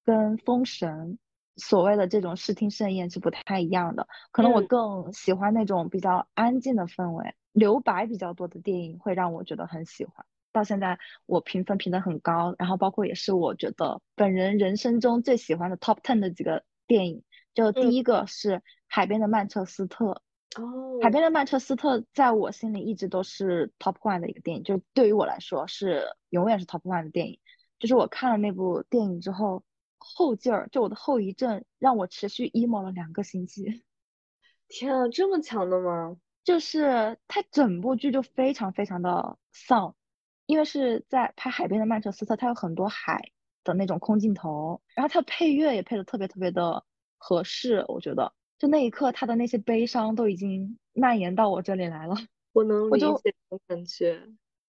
[0.05, 1.19] 跟《封神》
[1.63, 4.09] 所谓的这种视听盛宴是不太一样的。
[4.33, 10.27] 可能我嗯更喜欢那种比较安静的氛围，留白比较多的电影会让我觉得很喜欢。
[10.53, 17.23] 到现在我评分评的很高，然后包括也是我觉得本人人生中最喜欢的 top ten 的几个电影。
[17.55, 20.23] 就第嗯一个是《海边的曼彻斯特》，
[20.63, 27.39] 哦，海边的曼彻斯特在我心里一直都是 top one 的一个电影，就是对于我来说是永远是 top one 的电影。
[27.79, 29.63] 就是我看了那部电影之后，
[29.99, 33.83] 后劲儿就我的后遗症让我持续 emo 了两个星期。
[34.69, 36.17] 天啊，这么强的吗？
[36.45, 39.97] 就是它整部剧就非常非常的丧，
[40.47, 43.33] 因为是在拍海边的曼彻斯特，它有很多海
[43.65, 46.85] 的那种空镜头，然后它的配乐也配的特别特别的
[47.17, 52.15] 合适，我觉得就那一刻他的那些悲伤都已经蔓延到我这里来了。
[52.53, 53.35] 我能理解
[53.67, 54.23] 感觉。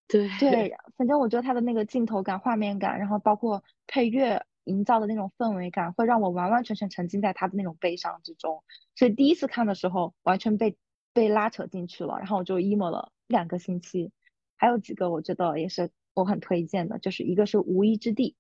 [0.08, 8.64] 对，对，反正我觉得他的那个镜头感、画面感，然后包括配乐营造的那种氛围感，会让我完完全全沉浸在他的那种悲伤之中。
[8.96, 10.78] 所以第一次看的时候，完全被
[11.16, 14.12] 被拉扯进去了，然后我就 emo 了两个星期。
[14.58, 18.32] 还有几个我觉得也是我很推荐的，就是一个是《无依之地》，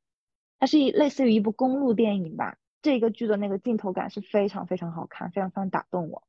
[0.59, 2.57] 它是一类似于一部公路电影吧。
[2.81, 6.27] 这个剧的那个镜头感是非常非常好看，非常非常打动我。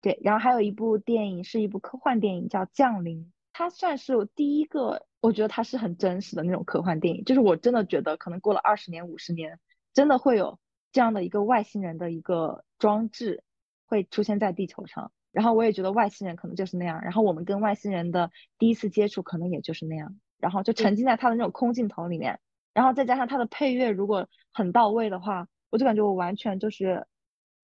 [0.00, 9.60] 对，然后还有一部电影是一部科幻电影，叫《降临》，它算是我第一个，我觉得它是很真实的那种科幻电影，就是我真的觉得可能过了二十年、五十年，
[9.92, 10.58] 真的会有
[10.92, 13.42] 这样的一个外星人的一个装置
[13.86, 22.40] 会出现在地球上，然后我也觉得外星人可能就是那样，然后我们跟外星人的第一次接触可能也就是那样，然后就沉浸在他的那种空镜头里面，
[22.74, 27.06] 然后再加上他的配乐如果很到位的话，我就感觉我完全就是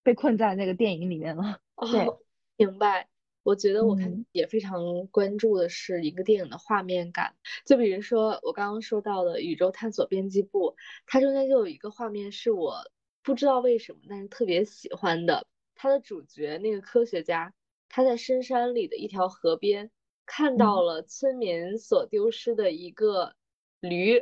[0.03, 1.59] 被困在那个电影里面了。
[1.91, 2.17] 对哦，
[2.55, 3.09] 明白。
[3.43, 7.35] 我觉得我看嗯也非常关注的是一个电影的画面感，
[7.65, 10.71] 就比如说我刚刚说到的《宇宙探索编辑部》，
[11.05, 12.89] 它中间就有一个画面是我
[13.21, 15.45] 不知道为什么，但是特别喜欢的。
[15.77, 17.53] 它的主角那个科学家，
[17.89, 19.91] 他在深山里的一条河边
[20.25, 23.35] 看到嗯了村民所丢失的一个
[23.79, 24.21] 驴，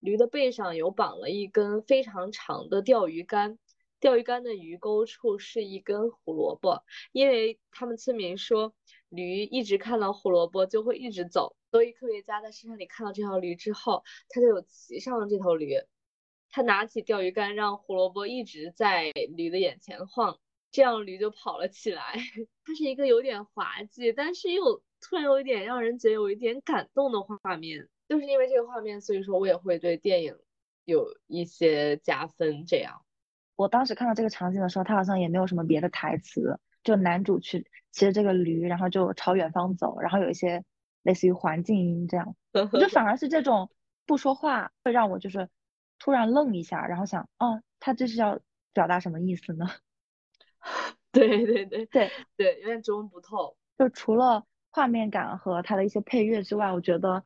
[0.00, 3.58] 驴的背上有绑了一根非常长的钓鱼竿，
[4.00, 6.84] 钓鱼竿的鱼钩处是一根胡萝卜。
[7.12, 8.72] 因为他们村民说，
[9.08, 15.74] 驴一直看到胡萝卜就会一直走，所以科学家在深山里看到这条驴之后，他就有骑上了这头驴。
[16.48, 20.38] 他拿起钓鱼竿，让胡萝卜一直在驴的眼前晃，
[20.70, 22.02] 这样驴就跑了起来。
[22.64, 27.88] 它是一个有点滑稽，但是又突然有一点让人觉得有一点感动的画面。
[28.08, 30.36] 就是因为这个画面，所以说我也会对电影
[30.84, 32.64] 有一些加分。
[32.64, 33.04] 这样，
[33.56, 40.62] 我当时看到这个场景的时候，他好像也没有什么别的台词，就男主去骑着这个驴，然后就朝远方走，然后有一些
[41.02, 42.36] 类似于环境音这样。
[42.54, 43.68] 我觉得反而是这种
[44.06, 45.48] 不说话会让我就是
[45.98, 48.38] 突然愣一下，然后想，哦，他这是要
[48.72, 49.66] 表达什么意思呢？
[51.12, 53.56] 对对对对对，有点琢磨不透。
[53.78, 57.24] 就除了画面感和它的一些配乐之外，我觉得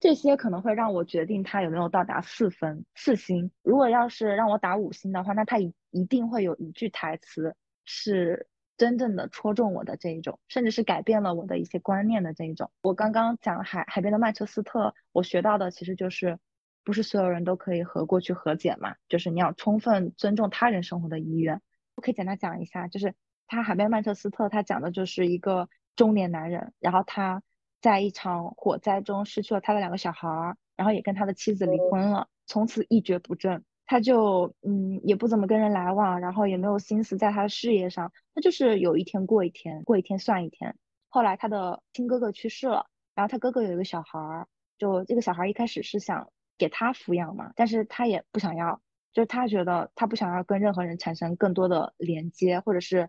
[0.00, 3.50] 这些可能会让我决定它有没有到达四分四星。
[3.62, 7.54] 如果要是让我打五星的话，那它一一定会有一句台词
[7.84, 12.70] 是真正的戳中我的这一种，甚至是改变了我的一些观念的这一种。
[12.80, 16.38] 我刚刚讲海海边的曼彻斯特，我学到的其实就是
[16.84, 21.60] 不是所有人都可以和过去和解嘛，就是你要充分尊重他人生活的意愿。
[21.98, 23.12] 我可以简单讲一下，就是
[23.48, 27.42] 他海边曼彻斯特，他讲的就是一个中年男人，然后他
[27.80, 33.64] 在一场火灾中失去了他的两个小孩儿，然后也跟他的妻子离婚了，从此一蹶不振。
[33.84, 40.76] 他就嗯也不怎么跟人来往，然后也没有心思在他的事业上，他就是有一天过一天，过一天算一天。
[41.08, 42.86] 后来他的亲哥哥去世了，
[43.16, 44.46] 然后他哥哥有一个小孩儿，
[44.78, 48.80] 就这个小孩一开始是想给他抚养嘛，但是他也不想要，
[49.12, 53.08] 就是他觉得他不想要跟任何人产生更多的连接，或者是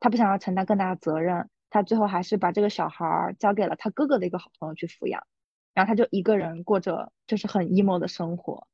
[0.00, 5.26] 他不想要承担更大的责任，他最后还是把这个小孩交给了他哥哥的一个好朋友去抚养，
[5.74, 8.66] 然后他就一个人过着就是很 emo 的生活，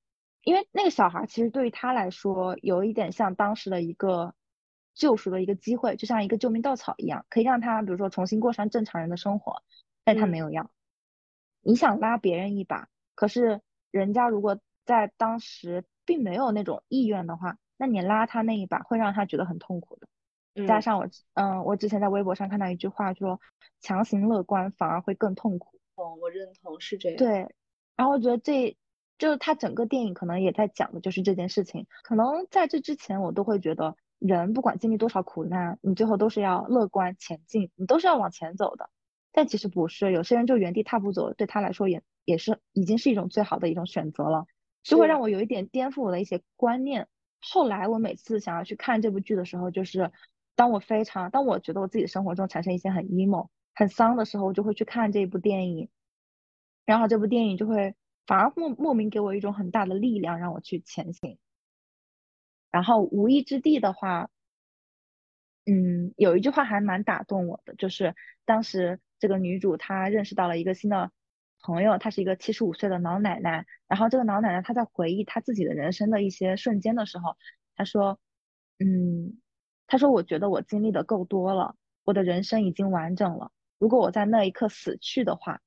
[0.43, 4.35] 因为那个小孩其实对于他来说有一点像当时的一个
[4.95, 9.63] 救赎的一个机会，就像一个救命稻草一样，可以让他比如说重新过上正常人的生活，
[10.05, 10.71] 但他没有要。
[11.61, 20.67] 你想拉别人一把，可是人家如果在当时并没有那种意愿的话，那你拉他那一把会让他觉得很痛苦的。
[20.67, 23.39] 加上我，嗯，我之前在微博上看到一句话说，
[23.83, 25.79] 强行乐观反而会更痛苦。
[25.97, 27.19] 哦，我认同是这样。
[27.19, 27.55] 对，
[27.95, 28.75] 然后我觉得这
[29.19, 31.87] 就是他整个电影可能也在讲的就是这件事情。
[32.03, 38.89] 可能在这之前我都会觉得，人不管经历多少苦难，你最后都是要乐观前进，你都是要往前走的。
[39.31, 44.47] 但其实不是，有些人就原地踏步走，对他来说也也是已经是一种最好的一种选择了，
[44.89, 47.09] 就会让我有一点颠覆我的一些观念。
[47.41, 50.11] 后来我每次想要去看这部剧的时候，就是
[50.57, 55.89] 当我非常当我觉得我自己生活中产生一些很 emo、很丧的时候，我就会去看这部电影，
[56.85, 57.95] 然后这部电影就会
[58.27, 61.39] 反而莫莫名给我一种很大的力量，让我去前行。
[62.71, 64.31] 然后无意之地的话，
[65.67, 68.15] 嗯，有一句话还蛮打动我的，就是
[68.45, 69.01] 当时。
[69.21, 71.11] 这个女主她认识到了一个新的
[71.63, 73.67] 朋友，她是一个七十五岁的老奶奶。
[73.87, 77.37] 然后这个老奶奶她在回忆她自己的人生的一些瞬间的时候，
[77.77, 78.19] 她说
[78.79, 79.39] ：“嗯，
[79.87, 83.51] 她说我觉得我经历的够多了，我的人生已经完整了。
[83.79, 85.61] 如果我在那一刻死去的话，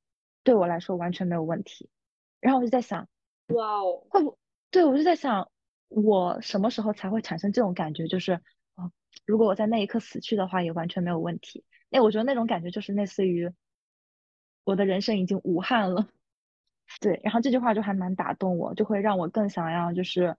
[0.44, 1.90] 对我来说完全没有问题。”
[2.42, 3.08] 然后我就在想，
[3.48, 4.38] 哇哦，会不？
[4.72, 5.52] 对我就在想，
[5.90, 8.08] 我什么时候才会产生这种感觉？
[8.08, 8.34] 就是，
[8.76, 8.92] 哦，
[9.26, 11.64] 如果我在那一刻死去的话，也完全没有问题。
[11.92, 13.52] 哎，我觉得那种感觉就是类似于
[14.64, 16.08] 我的人生已经无憾了，
[17.00, 17.20] 对。
[17.24, 20.36] 然后这句话就还蛮打动我，就会让我更想要就是，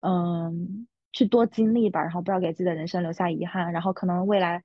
[0.00, 3.72] 嗯，去多经历吧，然后不要给自己的人生留下遗憾。
[3.72, 4.64] 然后可能未来，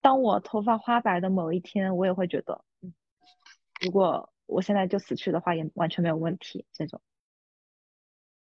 [0.00, 2.64] 当我头发花白的某一天，我也会觉得，
[3.80, 6.64] 如果我现在就死去的话，也完全没有问题。
[6.72, 7.00] 这种，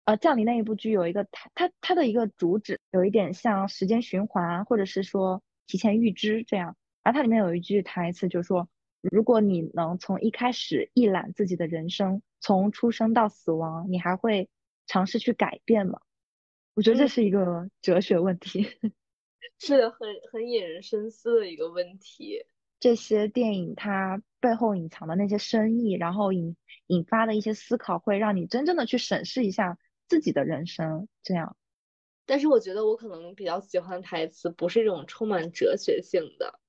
[0.04, 6.76] 呃，降临那一部剧有一个它它它的一个主旨有一点像时间循环，或者是说提前预知这样。
[7.04, 8.68] 然后它里面有一句台词，就是说，
[9.02, 14.50] 如果你能从一开始一览自己的人生，从出生到死亡，你还会
[14.86, 16.02] 尝试去改变吗？
[16.74, 18.68] 我觉得这是一个哲学问题，
[19.58, 22.46] 是，很很引人深思的一个问题。
[22.80, 31.08] 这些电影它背后隐藏的那些深意，然后引引发的一些思考，会让你真正的去审视一下自己的人生。
[31.24, 31.58] 这样，
[32.28, 36.60] 但是我觉得我可能比较喜欢台词，不是这种充满哲学性的。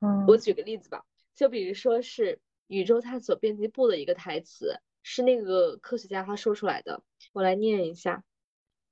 [0.00, 1.04] 嗯我举个例子吧，
[1.34, 7.02] 就比如说是宇宙探索编辑部的一个台词，是那个科学家他说出来的，
[7.32, 8.24] 我来念一下：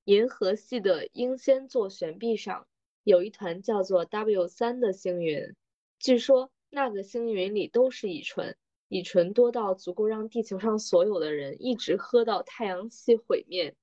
[0.04, 2.66] 银河系的英仙座悬臂上
[3.04, 5.54] 有一团叫做 W 三的星云，
[5.98, 8.56] 据说那个星云里都是乙醇，
[8.88, 13.74] 乙醇多到足够让地球上所有的人一直喝到太阳系毁灭。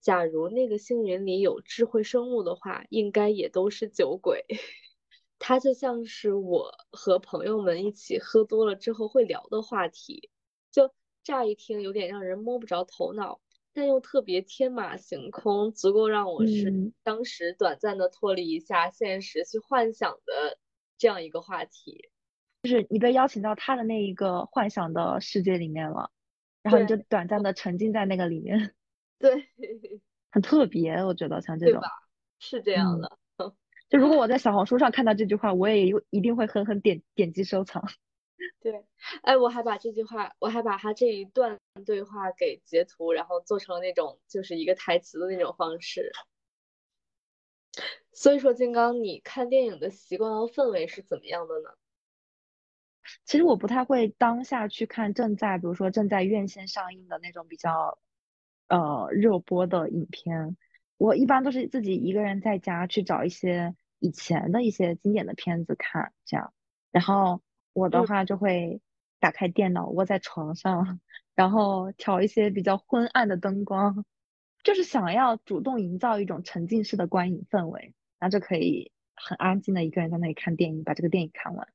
[0.00, 4.44] 假如那个星云里有智慧生物的话，应该也都是酒鬼。
[5.38, 10.30] 它就像是我和朋友们一起喝多了之后会聊的话题，
[10.70, 13.40] 就乍一听有点让人摸不着头脑，
[13.72, 20.58] 但又特别天马行空，足够让我是当时短暂的脱离一下现实去幻想的
[20.96, 22.10] 这样一个话题。
[22.62, 26.10] 就是你被邀请到他的那一个幻想的世界里面了，
[26.62, 28.74] 然后你就短暂的沉浸在那个里面。
[29.20, 29.48] 对，
[30.32, 31.80] 很特别，我觉得像这种，
[32.40, 33.16] 是这样的。
[33.88, 37.82] 就如果我在小红书上看到这句话，我也有一定会狠狠点点击收藏。
[38.60, 38.84] 对，
[39.22, 46.12] 哎，我还把这句话，我还把他这一段对话给截图，然后做成了那种就是一个台词的那种方式。
[48.12, 51.70] 所以说，金刚，你看电影的习惯和氛围是怎么样的呢？
[53.24, 57.98] 其实我不太会当下去看正在，比如说正在院线上映的那种比较
[58.68, 60.56] 呃热播的影片。
[60.98, 66.52] 我一般都是自己一个人在家去找一些以前的一些经典的片子看，这样。
[66.90, 67.40] 然后
[67.72, 68.80] 我的话就会
[69.20, 71.00] 打开电脑，窝在床上，
[71.36, 74.04] 然后调一些比较昏暗的灯光，
[74.64, 81.68] 就是想要主动营造一种沉浸式的观影氛围，然后就可以很安静的一个人在那里看电影，把这个电影看完。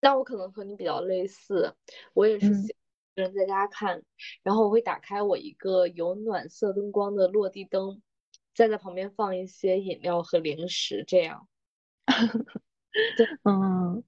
[0.00, 1.74] 那我可能和你比较类似，
[2.12, 2.76] 我也是喜
[3.16, 4.04] 欢人在家看，
[4.44, 8.00] 然后我会打开我一个有暖色灯光的落地灯。
[8.54, 11.48] 再在旁边放一些饮料和零食，这样。
[13.16, 14.02] 对，嗯，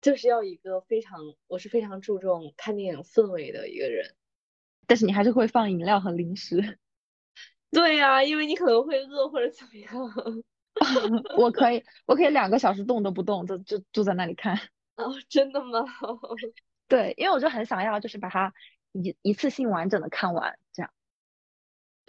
[0.00, 4.14] 就是要一个非常，我是非常注重看电影氛围的一个人。
[4.86, 6.78] 但是你还是会放饮料和零食。
[7.70, 9.92] 对呀，因为你可能会饿或者怎么样。
[11.36, 14.56] 我可以，我可以两个小时动都不动，就就就在那里看。
[14.96, 15.84] 哦，真的吗？
[16.88, 18.52] 对，因为我就很想要，就是把它
[18.92, 20.92] 一一次性完整的看完，这样。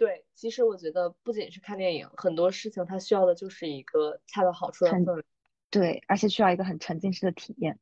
[0.02, 5.24] 对，其实我觉得不仅是看电影，很多事情它需要的就是一个恰到好处的氛围。
[5.70, 7.78] 对，而且需要一个很沉浸式的体验。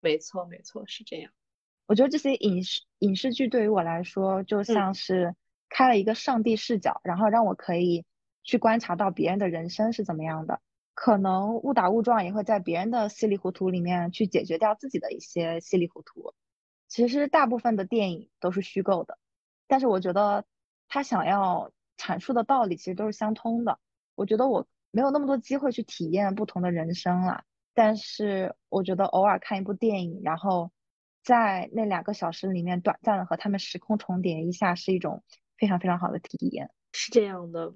[0.00, 1.32] 没错，没错，是这样。
[1.86, 5.34] 我觉得这些影视影视剧对于我来说，就像是
[5.68, 8.04] 开了一个上帝视角，然后让我可以
[8.44, 10.60] 去观察到别人的人生是怎么样的。
[10.94, 16.34] 可能误打误撞也会在别人的稀里糊涂里面去解决掉自己的一些稀里糊涂。
[16.86, 19.18] 其实大部分的电影都是虚构的，
[19.66, 20.44] 但是我觉得
[20.88, 23.78] 他想要阐述的道理其实都是相通的。
[24.14, 30.70] 我觉得我没有那么多机会去体验不同的人生了，但是我觉得偶尔看一部电影，然后
[31.22, 35.22] 在那两个小时里面短暂的和他们时空重叠一下，是一种
[35.56, 36.70] 非常非常好的体验。
[36.92, 37.74] 是这样的，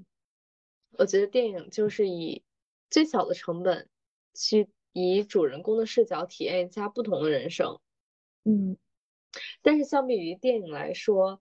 [0.92, 2.42] 我觉得电影就是以。
[2.90, 3.86] 最小的成本，
[4.32, 7.78] 去以主人公的视角体验一下不同的人生。
[8.44, 8.78] 嗯，
[9.60, 11.38] 但是相比于电影来说，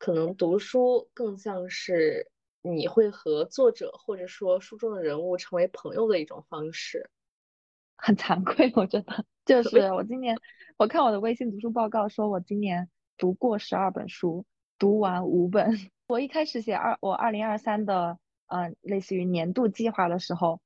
[0.00, 2.30] 可能读书更像是
[2.62, 7.10] 你会和作者或者说书中的人物成为朋友的一种方式。
[7.96, 10.38] 很惭愧，我觉得就是我今年
[10.78, 12.88] 我看我的微信读书报告，说我今年
[13.18, 14.46] 读过十二本书，
[14.78, 15.76] 读完五本。
[16.08, 20.62] 我一开始写二我二零二三的嗯类似于年度计划的时候。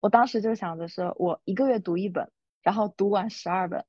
[0.00, 2.28] 我当时就想着是我一个月读一本，
[2.60, 3.86] 然后读完十二本。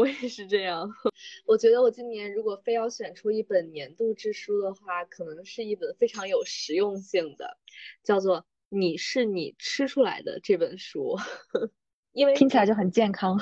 [0.00, 0.90] 我也 是这样。
[1.44, 7.58] 我觉得我今年如果非要选出一本年度之书的话，可能是一本非常有实用性的，
[8.02, 8.40] 叫做
[8.70, 11.18] 《你是你吃出来的》这本书。
[12.12, 13.38] 因为听起来就很健康。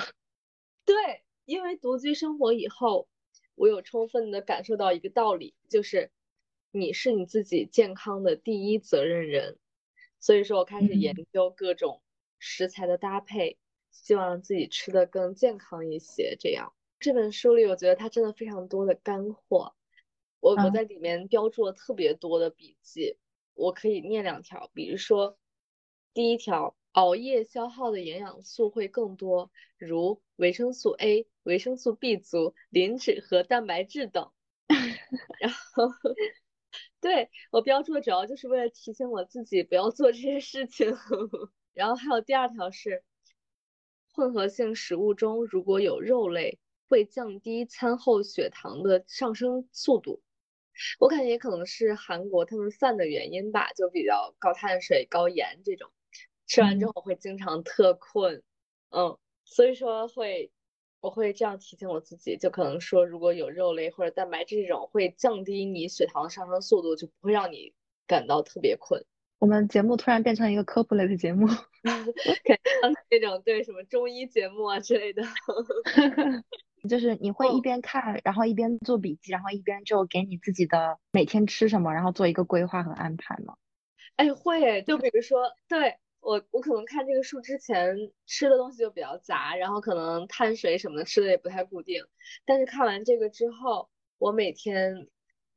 [0.84, 3.08] 对，因为独居生活以后，
[3.54, 6.10] 我有充分的感受到一个道理，就是
[6.72, 9.58] 你是你自己健康的第一责任人。
[10.18, 12.02] 所以说我开始研究各种
[12.40, 13.58] 食材的搭配，
[13.90, 16.36] 希望让自己吃的更健康一些。
[16.38, 19.74] 这样这本书里，我觉得它真的非常多的干货，
[20.40, 23.16] 我我在里面标注了特别多的笔记，
[23.54, 24.70] 我可以念两条。
[24.74, 25.38] 比如说，
[26.14, 34.30] 第一条，熬夜消耗的营养素会更多，如维生素 A、维生素 B 族、磷脂和蛋白质等。
[35.40, 35.92] 然后。
[37.00, 40.92] 对我标注的主要就是为了提醒我自己不要做这些事情。
[41.72, 43.04] 然后还有第二条是，
[44.18, 46.58] 混合性食物中如果有肉类，
[46.88, 50.20] 会降低餐后血糖的上升速度。
[50.98, 55.88] 我感觉也可能是韩国他们饭的原因吧，就比较高碳水、高盐这种，
[56.48, 58.42] 吃完之后会经常特困。
[58.90, 60.50] 嗯，所以说会。
[61.00, 67.72] 我会这样提醒我自己，就可能说，如果有肉类或者蛋白质这种，会降低你血糖的上升速度，就不会让你
[68.08, 69.04] 感到特别困。
[69.38, 71.46] 我们节目突然变成一个科普类的节目，
[71.84, 75.22] 感觉那种对什么中医节目啊之类的。
[76.88, 83.56] 就是你会一边看，然后一边做笔记，然后一边就给你自己的每天吃什么，然后做一个规划和安排吗？
[84.16, 85.96] 哎，会，就比如说，对。
[86.20, 92.02] 我我可能看这个书之前吃的东西就比较杂，然后可能碳水什么的吃的也不太固定。
[92.44, 95.06] 但是看完这个之后，我每天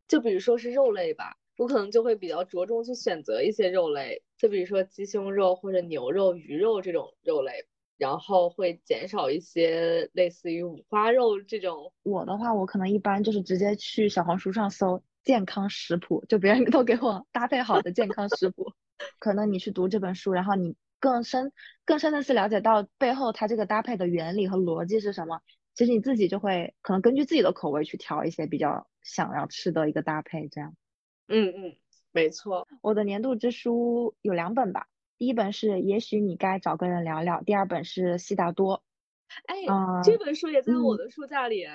[0.08, 7.68] 就比如说是肉类吧，我可能就会比较着重去选择一些肉类，就比如说鸡胸肉或者牛肉、鱼肉这种肉类，
[8.00, 11.94] 然后会减少一些类似于五花肉这种。
[12.02, 18.74] 我的话，我可能一般就是直接去小红书上搜健康食谱，就别人 都给我搭配好的健康食谱。
[19.20, 21.52] 可能你去读这本书，然后你更深、
[21.86, 25.40] 更深的去了解到背后它这个搭配的原理和逻辑是什么。
[25.76, 30.76] 其实你自己就会可能根据自己的口味去调一些比较想要吃的一个搭配，这样。
[31.32, 31.76] 嗯嗯，
[32.12, 32.68] 没错。
[32.82, 38.78] 我的年度之书有两本吧，第一本是《也许你该找个人聊聊》，第二本是《悉达多》。
[39.46, 39.56] 哎，
[40.04, 41.66] 这本书也在我的书架里。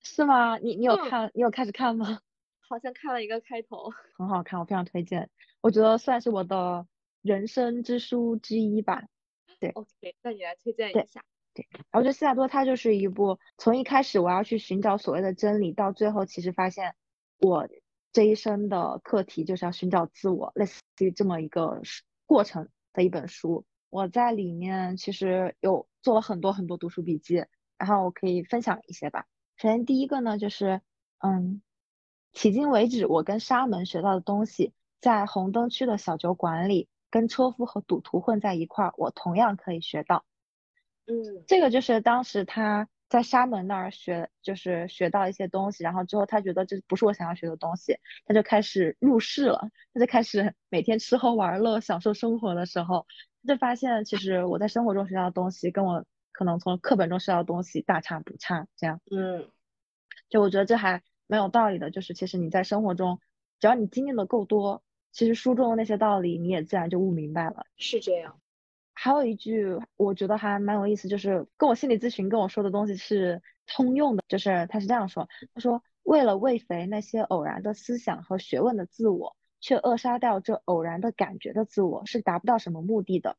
[0.00, 0.58] 是吗？
[0.58, 1.30] 你你有看？
[1.34, 2.20] 你有开始看吗？
[2.68, 5.28] 好像看了一个开头， 很好看，我非常推荐。
[5.60, 6.86] 我觉得算是我的
[7.20, 9.02] 人生之书之一吧。
[9.60, 11.24] 对，OK，那你来推荐一下。
[11.52, 16.94] 对，然后我觉得《悉达多》它就是一部从一开始我要去寻找所谓的真理，到最后其实发现
[17.38, 17.68] 我
[18.14, 21.82] 这一生的课题就是要寻找自我，类似于这么一个
[22.24, 23.66] 过程的一本书。
[23.90, 27.44] 我在里面其实有做了很多很多读书笔记，
[27.76, 29.26] 然后我可以分享一些吧。
[29.56, 30.80] 首先第一个呢，就是
[31.18, 31.60] 嗯。
[32.36, 40.24] 迄今为止，我跟沙门学到的东西，在红灯区的小酒馆里，跟车夫和赌徒混在一块儿，我同样可以学到。
[41.06, 47.96] 嗯，这个就是当时他在沙门那儿学，就是学到一些东西，然后之后他觉得这不是我想要学的东西，
[48.26, 53.06] 他就开始入世了，他就开始每天吃喝玩乐，享受生活的时候，
[53.46, 59.48] 他就发现其实我在生活中学到的东西跟我可能从课本中学到的东西大差不差，这样，嗯，
[60.28, 63.20] 就我觉得这还蛮有道理的，就是其实你在生活中，
[63.60, 64.82] 只要你经历的够多，
[65.12, 67.66] 其实书中的那些道理你也自然就悟明白了。
[67.76, 68.40] 是这样。
[68.96, 83.36] 还有一句我觉得还蛮有意思，就是跟我心理咨询跟我说的东西是通用的，就是他是这样说，他说为了喂肥那些偶然的思想和学问的自我，却扼杀掉这偶然的感觉的自我，是达不到什么目的的。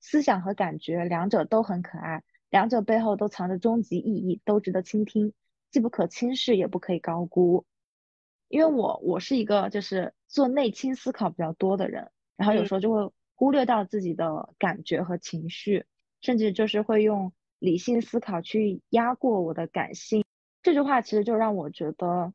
[0.00, 5.32] 思想和感觉两者都很可爱，两者背后都藏着终极意义，都值得倾听，
[5.70, 7.64] 既不可轻视，也不可以高估。
[8.48, 13.12] 因为我我是一个就是做内倾思考比较多的人，然后有时候就会。
[13.36, 15.84] 忽略到自己的感觉和情绪，
[16.20, 20.24] 甚至就是会用理性思考去压过我的感性。
[20.62, 22.32] 这句话其实就让我觉得，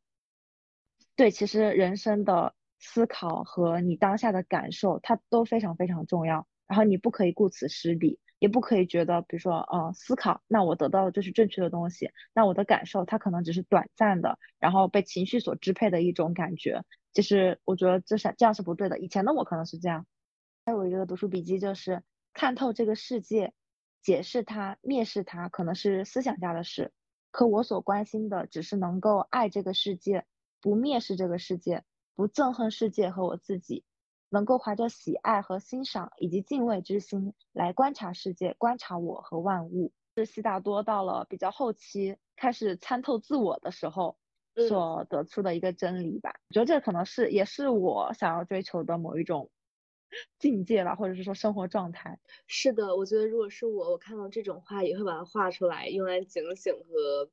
[1.16, 6.48] 对，其实人生的思考和你当下的感受，它都非常非常重要。
[6.68, 16.84] 然后你不可以顾此失彼，也不可以觉得，比如说，呃，思考，那我得到的就是正确的东西，那我的感受它可能只是短暂的，然后被情绪所支配的一种感觉。
[17.12, 18.98] 其实我觉得这是这样是不对的。
[19.00, 20.06] 以前的我可能是这样。
[20.72, 22.02] 还有一个读书笔记，就是
[22.34, 23.54] 看透这个世界，
[24.02, 26.94] 解释它、蔑视它，可能是思想家的事。
[27.30, 30.26] 可我所关心的，只是能够爱这个世界，
[30.62, 31.84] 不蔑视这个世界，
[32.16, 33.84] 不憎恨世界和我自己，
[34.30, 39.92] 能够怀着喜爱和欣赏以及敬畏之心来观察世界、观察我和万物。
[40.16, 44.18] 是悉达多到了比较后期，开始参透自我的时候，
[44.70, 46.34] 所得出的一个真理吧。
[46.48, 49.50] 我觉得这可能是，也是我想要追求的某一种。
[50.40, 52.20] 境界吧，或者是说生活状态。
[52.48, 57.30] 是的，我觉得如果是我，我看到这种话也会把它画出来，用来警醒和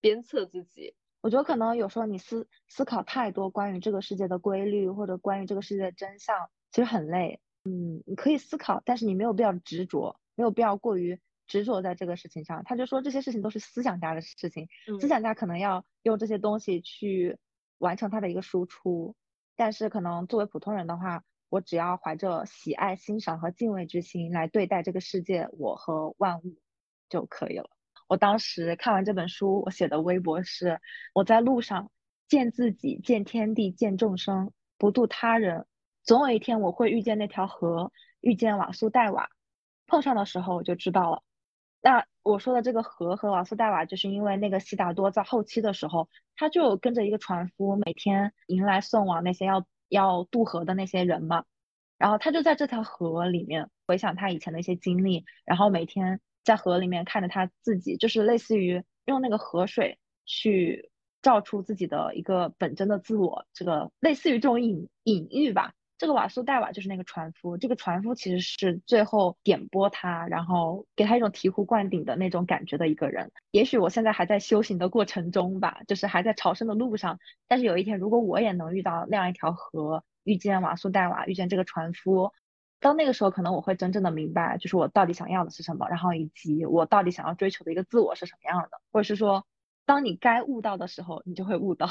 [0.00, 0.94] 鞭策自己。
[1.22, 7.40] 我觉得可能有时候你思思考太多关于这个世界的规律，或者关于这个世界的真相，其实很累。
[7.64, 12.62] 嗯，你可以思考，但是你没有必要执着，没有必要过于执着在这个事情上。
[12.64, 14.68] 他就说这些事情都是思想家的事情，
[15.00, 17.38] 思想家可能要用这些东西去
[17.78, 19.16] 完成他的一个输出，
[19.56, 21.24] 但是可能作为普通人的话。
[21.48, 26.56] 我只要怀着喜爱、欣赏和敬畏之心来对待这个世界，我和万物
[27.08, 27.70] 就可以了。
[28.08, 30.80] 我当时看完这本书，我写的微博是：
[31.14, 31.90] 我在路上
[32.28, 35.66] 见自己、见天地、见众生，不渡他人，
[36.02, 39.28] 总有一天我会遇见那条河，遇见瓦苏戴瓦。
[39.86, 41.22] 碰上的时候我就知道了。
[41.80, 49.64] 那我说的这个河和瓦苏戴瓦，就是因为那个悉达多在后期的时候，他就跟着一个船夫，每天迎来送往那些要。
[49.88, 51.44] 要渡河的那些人嘛，
[51.98, 60.90] 然后他就在这条河里面回想他以前的一些经历，然后每天在河里面看着他自己，就是类似于用那个河水去
[61.22, 65.72] 照出自己的一个本真的自我，这个类似于这种隐隐喻吧。
[65.98, 73.32] 这个瓦苏戴瓦就是那个船夫，这个船夫其实是最后点拨他，然后给他一种醍醐灌顶的那种感觉的一个人。
[73.50, 77.18] 也许我现在还在修行的过程中吧，就是还在朝圣的路上。
[77.48, 82.30] 但是有一天，如果我也能遇到那样一条河，遇见瓦苏戴瓦，遇见这个船夫，
[82.78, 89.46] 到那个时候，可能我会真正的明白，就是我到底想要的是什么，然后以及我到底想要追求的一个自我是什么样的，或者是说，
[89.86, 91.88] 当你该悟到的时候，你就会悟到。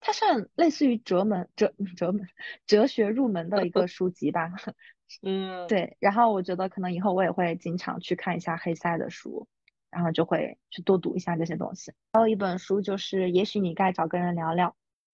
[0.00, 2.26] 它算类似于哲门哲哲门
[2.66, 4.50] 哲学入门的一个书籍吧，
[5.22, 5.96] 嗯，对。
[5.98, 9.48] 然后我觉得可能以后我也会经常去看一下黑塞的书，
[9.90, 11.92] 然后就会去多读一下这些东西。
[12.12, 14.68] 还有一本书就是《也许你该找个人聊聊》，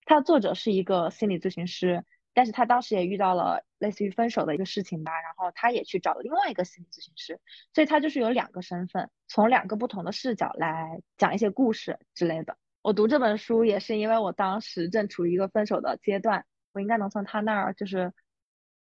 [0.05, 2.05] 它的作者是一个心理咨询师，
[2.35, 7.41] 但是他当时也遇到了类似于分手的一个事情吧，然后他也去找了另外一个心理咨询师，
[7.73, 12.59] 所以他就是有两个身份，从两个不同的视角来讲一些故事之类的。
[12.85, 18.13] 我读这本书也是因为我当时正处于一个分手的阶段，我应该能从他那儿就是，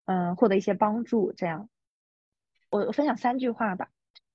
[0.03, 1.31] 嗯，获得一些帮助。
[1.31, 1.69] 这样，
[2.69, 3.87] 我分享三句话吧。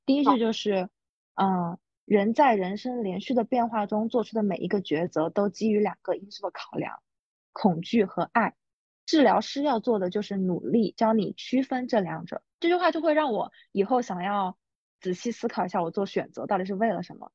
[0.07, 0.89] 第一句就是，
[1.35, 7.03] 嗯，人在人生连续的变化中做出的每一个抉择，都基于两个因素的考量：
[7.53, 8.55] 恐惧和爱。
[9.05, 12.41] 治疗师要做的就是努力教你区分这两者。
[12.59, 14.57] 这句话就会让我以后想要
[14.99, 17.31] 仔细思考一下，我做选择到底是为了什么。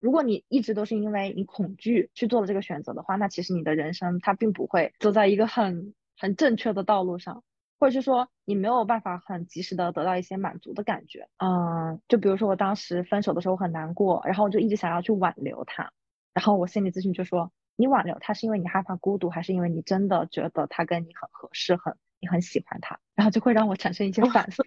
[0.00, 7.42] 如果你一直都是因为你恐惧去做了这个选择的话，那其实你的人生它并不会走在一个很很正确的道路上，
[7.78, 11.28] 或者是说你没有办法很及时的得到一些满足的感觉。
[11.38, 15.90] 嗯，就比如说我当时分手的时候很难过，然后我就一直想要去挽留他，
[16.34, 22.98] 然后我心理咨询就说，你挽留他是因为你害怕孤独，还是因为你真的觉得他跟你很合适，很你很喜欢他？
[23.14, 24.62] 然后就会让我产生一些 反思。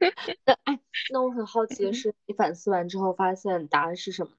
[0.44, 4.32] 那哎，那我很好奇的是，你反思完之后发现答案是什么？